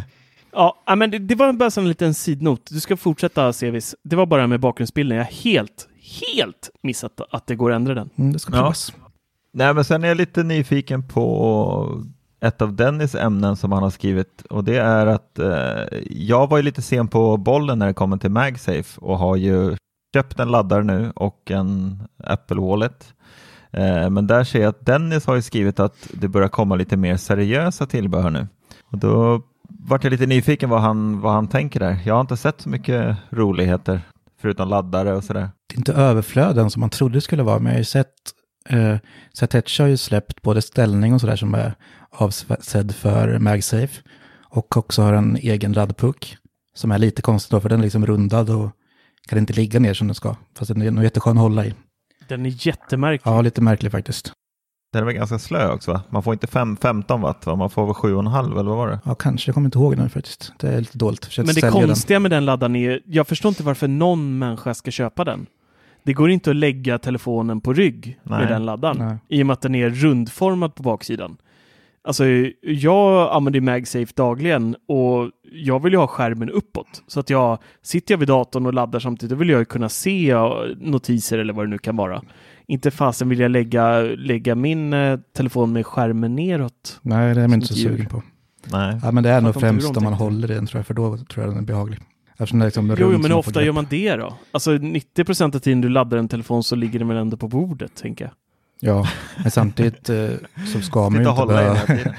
[0.53, 2.61] Ja, ja, men det, det var bara som en liten sidnot.
[2.71, 3.95] Du ska fortsätta Sevis.
[4.03, 5.19] Det var bara med bakgrundsbilden.
[5.19, 5.89] Jag har helt,
[6.21, 8.11] helt missat att det går att ändra den.
[8.19, 8.59] Mm, det ska Ja.
[8.59, 8.93] provas.
[9.53, 12.03] Nej, men sen är jag lite nyfiken på
[12.41, 16.57] ett av Dennis ämnen som han har skrivit och det är att eh, jag var
[16.57, 19.77] ju lite sen på bollen när det kommer till MagSafe och har ju
[20.15, 23.15] köpt en laddare nu och en Apple Wallet.
[23.77, 26.97] Eh, men där ser jag att Dennis har ju skrivit att det börjar komma lite
[26.97, 28.47] mer seriösa tillbehör nu.
[28.91, 31.99] Och då vart jag lite nyfiken vad han, vad han tänker där.
[32.05, 34.01] Jag har inte sett så mycket roligheter
[34.41, 35.51] förutom laddare och sådär.
[35.67, 38.15] Det är inte överflöden som man trodde det skulle vara, men jag har ju sett,
[38.69, 38.97] eh,
[39.33, 41.75] Satecha har ju släppt både ställning och sådär som är
[42.11, 44.03] avsedd för MagSafe.
[44.43, 46.37] Och också har en egen laddpuck
[46.75, 48.71] som är lite konstig då, för den är liksom rundad och
[49.29, 50.37] kan inte ligga ner som den ska.
[50.59, 51.75] Fast den är nog jätteskön att hålla i.
[52.29, 53.33] Den är jättemärklig.
[53.33, 54.33] Ja, lite märklig faktiskt.
[54.93, 56.03] Den är väl ganska slö också va?
[56.11, 57.57] Man får inte fem, 15 watt va?
[57.57, 59.01] Man får väl 7,5 eller vad var det?
[59.05, 59.49] Ja, kanske.
[59.49, 60.53] Jag kommer inte ihåg den faktiskt.
[60.59, 61.25] Det är lite dåligt.
[61.25, 61.89] Försökt Men det sälja den.
[61.89, 65.47] konstiga med den laddaren är, jag förstår inte varför någon människa ska köpa den.
[66.03, 68.39] Det går inte att lägga telefonen på rygg Nej.
[68.39, 68.97] med den laddaren.
[68.99, 69.17] Nej.
[69.29, 71.37] I och med att den är rundformad på baksidan.
[72.05, 72.25] Alltså,
[72.61, 77.03] jag använder MagSafe dagligen och jag vill ju ha skärmen uppåt.
[77.07, 79.89] Så att jag, sitter jag vid datorn och laddar samtidigt, då vill jag ju kunna
[79.89, 80.35] se
[80.77, 82.23] notiser eller vad det nu kan vara.
[82.67, 87.01] Inte fasen vill jag lägga, lägga min eh, telefon med skärmen neråt.
[87.03, 88.23] Nej, det är man inte så sugen på.
[88.73, 89.01] Nej.
[89.03, 91.17] Ja, men det är nog främst om man håller i den tror jag, för då
[91.17, 91.99] tror jag den är behaglig.
[92.33, 94.35] Eftersom det är liksom Jo, men ofta gör man det då.
[94.51, 97.49] Alltså 90 procent av tiden du laddar en telefon så ligger den väl ändå på
[97.49, 98.33] bordet, tänker jag.
[98.87, 99.09] Ja,
[99.43, 100.29] men samtidigt eh,
[100.73, 101.79] så ska man ju inte behöva...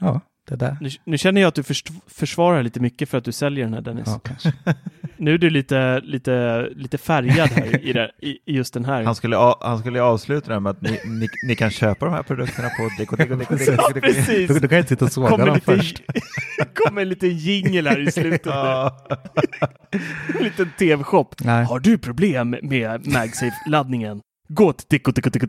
[0.00, 0.76] Ja, det där.
[0.80, 1.62] Nu, nu känner jag att du
[2.06, 4.04] försvarar lite mycket för att du säljer den här Dennis.
[4.06, 4.52] Ja, kanske.
[5.16, 9.02] Nu är du lite, lite, lite färgad här i, det, i, just den här.
[9.04, 12.14] Han skulle, a- han skulle avsluta det med att ni, ni, ni kan köpa de
[12.14, 14.00] här produkterna på Deko Deko Deko Deko Ja, Deko.
[14.00, 14.48] precis.
[14.48, 16.02] Du, du kan inte sitta och såga Kommer dem lite, först.
[16.74, 18.40] kommer en liten jingel här i slutet.
[18.46, 18.98] Ja.
[20.38, 21.28] En liten tv-shop.
[21.44, 24.20] Har du problem med MagSafe-laddningen?
[24.48, 25.40] Gå till deko.se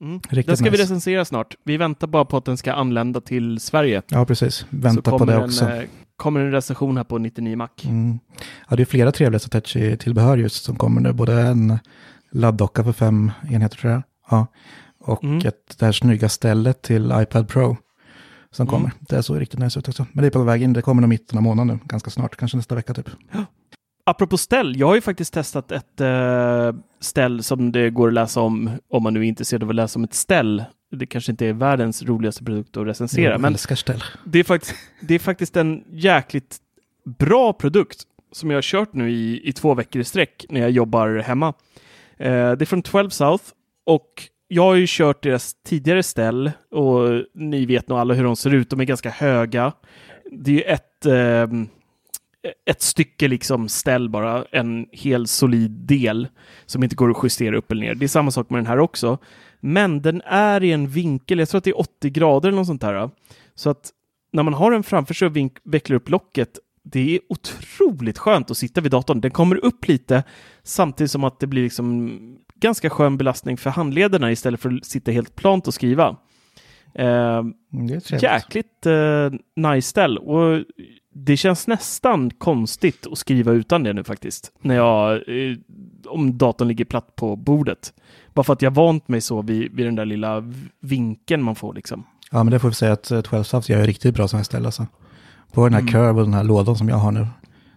[0.00, 0.20] Mm.
[0.28, 0.82] Riktigt Den ska vi nice.
[0.82, 1.54] recensera snart.
[1.64, 4.02] Vi väntar bara på att den ska anlända till Sverige.
[4.08, 4.66] Ja, precis.
[4.70, 5.64] Vänta på det också.
[5.64, 5.84] En, eh,
[6.16, 7.68] kommer en recension här på 99 Mac.
[7.84, 8.18] Mm.
[8.68, 11.12] Ja, det är flera trevliga Satechi-tillbehör just som kommer nu.
[11.12, 11.78] Både en
[12.32, 14.02] laddocka för fem enheter tror jag.
[14.30, 14.46] Ja.
[15.00, 15.38] Och Mm.
[15.38, 17.76] ett, det här snygga stället till iPad Pro
[18.50, 18.70] som Mm.
[18.74, 18.92] kommer.
[19.00, 20.06] Det såg riktigt nice ut också.
[20.12, 20.72] Men det är på väg in.
[20.72, 22.36] Det kommer nog mitten av månaden nu, ganska snart.
[22.36, 23.10] Kanske nästa vecka typ.
[24.04, 28.40] Apropå ställ, jag har ju faktiskt testat ett uh, ställ som det går att läsa
[28.40, 30.64] om, om man nu är intresserad av att läsa om ett ställ.
[30.90, 33.52] Det kanske inte är världens roligaste produkt att recensera, jag men
[34.24, 36.58] det är, faktiskt, det är faktiskt en jäkligt
[37.18, 40.70] bra produkt som jag har kört nu i, i två veckor i sträck när jag
[40.70, 41.48] jobbar hemma.
[41.48, 41.54] Uh,
[42.18, 43.44] det är från 12 South
[43.86, 48.36] och jag har ju kört deras tidigare ställ och ni vet nog alla hur de
[48.36, 48.70] ser ut.
[48.70, 49.72] De är ganska höga.
[50.32, 51.46] Det är ju ett, eh,
[52.66, 56.28] ett stycke liksom ställ bara, en hel solid del
[56.66, 57.94] som inte går att justera upp eller ner.
[57.94, 59.18] Det är samma sak med den här också.
[59.60, 62.66] Men den är i en vinkel, jag tror att det är 80 grader eller något
[62.66, 63.10] sånt här.
[63.54, 63.90] Så att
[64.32, 68.56] när man har den framför sig och vecklar upp locket, det är otroligt skönt att
[68.56, 69.20] sitta vid datorn.
[69.20, 70.22] Den kommer upp lite
[70.62, 72.18] samtidigt som att det blir liksom
[72.54, 76.16] ganska skön belastning för handlederna istället för att sitta helt plant och skriva.
[76.94, 77.42] Eh,
[78.20, 80.64] jäkligt eh, nice ställ och
[81.14, 84.52] det känns nästan konstigt att skriva utan det nu faktiskt.
[84.60, 85.56] När jag, eh,
[86.06, 87.92] om datorn ligger platt på bordet.
[88.34, 91.74] Bara för att jag vant mig så vid, vid den där lilla vinkeln man får
[91.74, 92.04] liksom.
[92.30, 94.86] Ja, men det får vi säga att 12 Subs gör riktigt bra sådana ställ alltså.
[95.52, 95.92] På den här mm.
[95.92, 97.26] curve och den här lådan som jag har nu.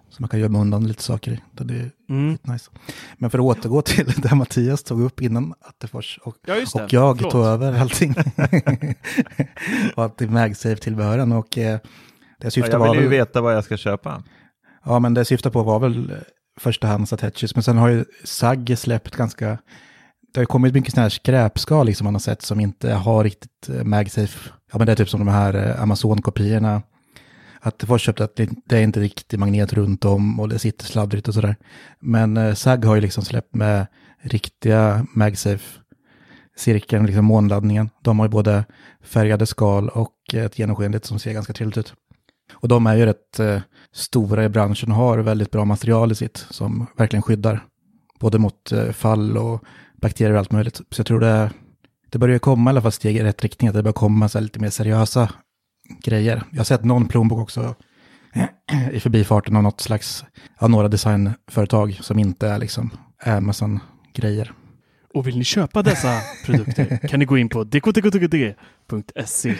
[0.10, 1.40] Så man kan gömma undan lite saker i.
[1.52, 2.38] Det är mm.
[2.42, 2.72] nice.
[3.18, 7.18] Men för att återgå till det Mattias tog upp innan Attefors och, ja, och jag
[7.18, 7.32] Förlåt.
[7.32, 8.16] tog över allting.
[9.96, 11.80] och att det är MagSafe-tillbehören och eh,
[12.44, 14.24] det syftar ja, jag vill ju väl, veta vad jag ska köpa.
[14.86, 16.18] Ja, men det syftar på var väl eh,
[16.60, 19.58] första hands attachers, men sen har ju SAG släppt ganska
[20.34, 23.24] det har ju kommit mycket sådana här skräpskal liksom man har sett som inte har
[23.24, 24.50] riktigt eh, MagSafe.
[24.72, 26.82] Ja men det är typ som de här Amazon-kopiorna
[27.66, 28.36] att först köpte att
[28.66, 31.56] det är inte riktigt magnet runt om och det sitter sladdrigt och sådär.
[32.00, 33.88] Men eh, SAG har ju liksom släppt med
[34.22, 37.90] riktiga MagSafe-cirkeln, liksom månladdningen.
[38.02, 38.66] De har ju både
[39.04, 41.94] färgade skal och ett genomskinligt som ser ganska trevligt ut.
[42.52, 46.16] Och de är ju rätt eh, stora i branschen och har väldigt bra material i
[46.16, 47.66] sitt som verkligen skyddar.
[48.20, 49.64] Både mot eh, fall och
[50.02, 50.76] bakterier och allt möjligt.
[50.76, 51.52] Så jag tror det,
[52.10, 54.40] det börjar komma i alla fall steg i rätt riktning, att det börjar komma så
[54.40, 55.30] lite mer seriösa
[56.04, 56.44] grejer.
[56.52, 57.76] Jag har sett någon plånbok också
[58.92, 60.26] i förbifarten av något slags,
[60.58, 62.90] av några designföretag som inte är liksom
[63.26, 64.54] Amazon-grejer.
[65.14, 69.56] Och vill ni köpa dessa produkter kan ni gå in på dktktkd.se.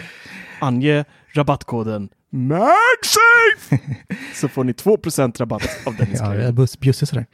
[0.60, 1.04] Ange
[1.34, 3.78] rabattkoden MAGSAFE!
[4.34, 7.26] Så får ni 2% rabatt av den Ja, jag är bjussig sådär.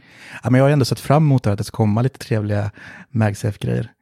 [0.42, 2.70] Ja, men jag har ändå sett fram emot att det ska komma lite trevliga
[3.10, 3.92] MagSafe-grejer.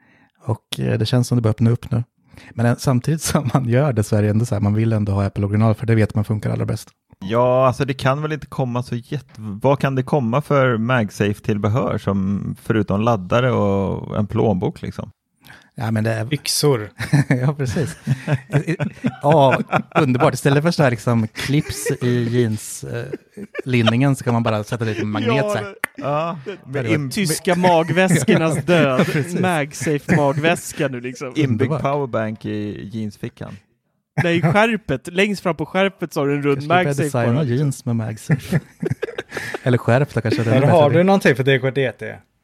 [0.44, 2.04] Och eh, det känns som det börjar öppna upp nu.
[2.50, 5.12] Men samtidigt som man gör det så är det ändå så här, man vill ändå
[5.12, 6.88] ha Apple original för det vet man funkar allra bäst.
[7.20, 9.34] Ja, alltså det kan väl inte komma så jätte...
[9.36, 15.10] Vad kan det komma för MagSafe-tillbehör som förutom laddare och en plånbok liksom?
[15.80, 16.34] Ja, men det är...
[16.34, 16.90] Yxor.
[17.28, 17.96] ja, precis.
[19.22, 19.62] ja,
[19.94, 20.34] underbart.
[20.34, 25.36] Istället för så här liksom clips i jeanslinningen så kan man bara sätta lite magnet
[25.36, 25.74] ja, så här.
[25.96, 29.06] Ja, med tyska magväskornas död.
[29.40, 31.32] Magsafe-magväska nu liksom.
[31.36, 33.56] Inbyggd powerbank i jeansfickan.
[34.22, 35.08] Nej, skärpet.
[35.12, 37.02] Längst fram på skärpet så har du en rund MagSafe.
[37.02, 38.60] Jag designa jeans med MagSafe.
[39.62, 40.44] Eller skärp då kanske.
[40.44, 42.02] Men har du någonting för DKDT?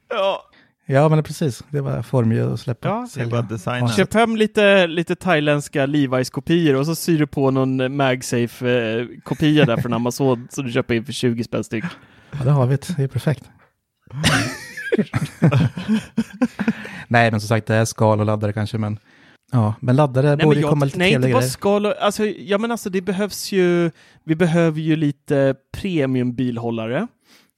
[0.09, 0.43] Ja,
[0.87, 1.63] Ja, men precis.
[1.71, 2.89] Det var formge att släppa.
[2.89, 3.89] Ja, det bara designa.
[3.89, 9.93] Köp hem lite, lite thailändska Levi's-kopior och så syr du på någon MagSafe-kopia där från
[9.93, 11.85] Amazon som du köper in för 20 spänn styck.
[12.31, 12.77] Ja, det har vi.
[12.97, 13.45] Det är perfekt.
[17.09, 18.99] nej, men som sagt, det är skal och laddare kanske, men
[19.53, 22.59] ja, men laddare nej, borde men komma lite Nej, inte bara skal och, alltså, ja
[22.59, 23.91] men alltså det behövs ju,
[24.25, 27.07] vi behöver ju lite premiumbilhållare.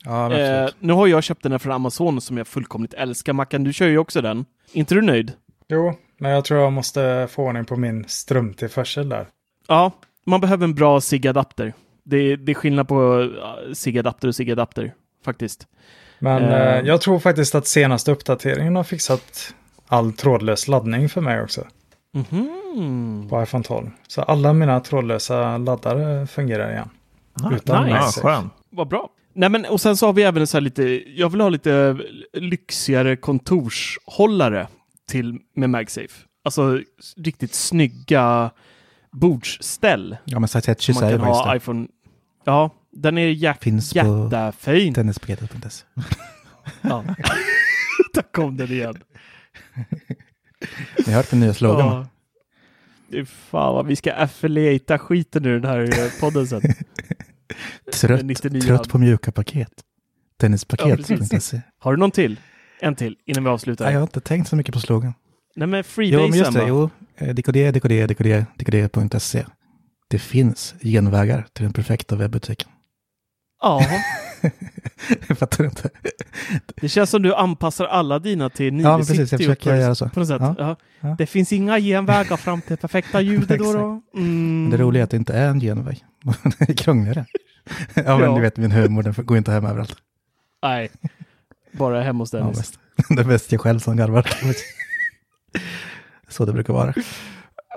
[0.06, 3.32] Ja, eh, nu har jag köpt den här från Amazon som jag fullkomligt älskar.
[3.32, 4.44] Mackan, du kör ju också den.
[4.72, 5.32] inte du nöjd?
[5.68, 9.26] Jo, men jag tror jag måste få ordning på min strömtillförsel där.
[9.68, 9.92] Ja,
[10.26, 11.72] man behöver en bra SIG-adapter.
[12.04, 13.30] Det, det, är skillnad på
[13.74, 14.94] SIG-adapter och SIG-adapter,
[15.24, 15.66] faktiskt.
[16.18, 19.54] Men uh, eh, jag tror faktiskt att senaste uppdateringen har fixat
[19.86, 21.66] all trådlös laddning för mig också.
[22.14, 23.28] Mm -hmm.
[23.28, 23.90] På iPhone 12.
[24.08, 26.88] Så alla mina trådlösa laddare fungerar igen.
[27.42, 28.20] Ah, utan nice.
[28.22, 29.08] Ja, Vad bra.
[29.36, 31.96] Nej, men och sen så har vi även så här lite, jag vill ha lite
[32.32, 34.68] lyxigare kontorshållare
[35.08, 36.26] till med MagSafe.
[36.44, 36.80] Alltså
[37.16, 38.50] riktigt snygga
[39.12, 40.16] bordsställ.
[40.24, 41.56] Ja, men Satechi säger faktiskt det.
[41.56, 41.88] iPhone.
[42.44, 44.94] Ja, den är jä Finns jättefin.
[44.94, 45.84] Tennispaketet.se.
[46.80, 47.04] ja,
[48.14, 49.02] där kom den igen.
[51.06, 52.06] Ni har hört den nya slogan?
[53.08, 53.24] Ja.
[53.24, 56.62] Fan vad vi ska affiliata skiten ur den här podden sen.
[57.92, 59.72] Trött, trött på mjuka paket.
[60.40, 61.56] Tennispaket.se.
[61.56, 62.40] Ja, Har du någon till?
[62.80, 63.84] En till innan vi avslutar.
[63.84, 65.14] Nej, jag har inte tänkt så mycket på slogan.
[65.56, 66.66] Nej, men freebase Jo, men just det.
[66.66, 66.90] Jo,
[67.34, 69.44] DKD, DKD, DKD, DKD.se.
[70.08, 72.68] Det finns genvägar till den perfekta webbutiken.
[73.62, 73.80] Ja,
[75.28, 75.90] jag fattar inte.
[76.80, 79.12] Det känns som du anpassar alla dina till 960.
[79.12, 79.32] Ja, precis.
[79.32, 80.08] Jag försöker göra så.
[80.08, 80.40] På något sätt.
[80.40, 80.54] Ja.
[80.58, 80.76] Ja.
[81.00, 81.14] Ja.
[81.18, 83.72] Det finns inga genvägar fram till perfekta ljudet då.
[83.72, 84.02] då.
[84.20, 84.70] Mm.
[84.70, 86.04] Det roliga är att det inte är en genväg.
[86.58, 87.26] det är krångligare.
[87.94, 88.34] ja, men Ja.
[88.34, 89.96] ni vet min humor, den går inte hem överallt.
[90.62, 90.88] Nej,
[91.72, 92.56] bara hemma hos Ja, Dennis.
[92.58, 92.78] bäst.
[93.08, 94.26] det är bäst jag själv som garvar.
[96.28, 96.94] så det brukar vara.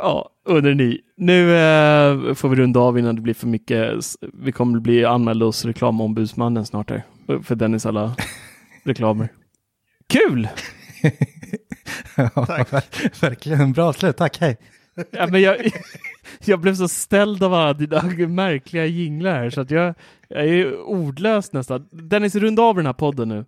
[0.02, 1.02] Ja, undrar ni.
[1.18, 3.94] Nu eh, får vi runda av innan det blir för mycket.
[4.34, 7.04] Vi kommer bli anmälda hos reklamombudsmannen snart här.
[7.44, 8.16] För Dennis alla
[8.84, 9.30] reklamer.
[10.08, 10.48] Kul!
[12.16, 13.74] ja, ver- verkligen.
[13.74, 14.18] Bra slut.
[14.18, 14.58] Tack, hej.
[15.12, 15.58] Ja, men jag,
[16.46, 19.94] jag blev så ställd av alla dina märkliga jinglar här så att jag,
[20.28, 21.88] jag är ordlös nästan.
[21.92, 23.46] Dennis, runda av den här podden nu.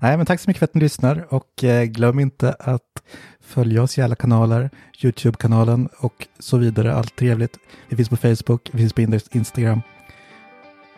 [0.00, 3.02] Nej, men tack så mycket för att ni lyssnar och eh, glöm inte att
[3.46, 4.70] följa oss i alla kanaler,
[5.02, 6.94] YouTube-kanalen och så vidare.
[6.94, 7.58] Allt trevligt.
[7.88, 9.82] Vi finns på Facebook, vi finns på Inst- Instagram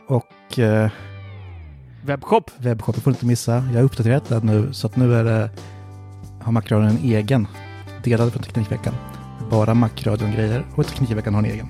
[0.09, 0.91] och eh,
[2.05, 2.51] Webbshop.
[2.59, 3.53] webbshoppen får du inte missa.
[3.53, 5.51] Jag har uppdaterat den nu så att nu är det,
[6.43, 7.47] har Macradion en egen,
[8.05, 8.95] delad från Teknikveckan.
[9.51, 11.69] Bara Macradion-grejer och Teknikveckan har en egen.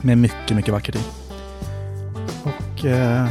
[0.00, 1.00] Med mycket, mycket vackert i.
[2.42, 3.28] Och eh,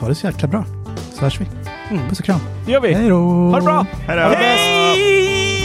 [0.00, 0.64] ha det så jäkla bra.
[1.12, 1.46] Så hörs vi.
[1.90, 2.08] Mm.
[2.08, 2.40] Puss och kram.
[2.66, 2.92] Det gör vi.
[2.94, 3.18] Hej då!
[3.50, 3.86] Ha det bra!
[4.06, 4.22] Hej då!
[4.36, 5.41] Hej!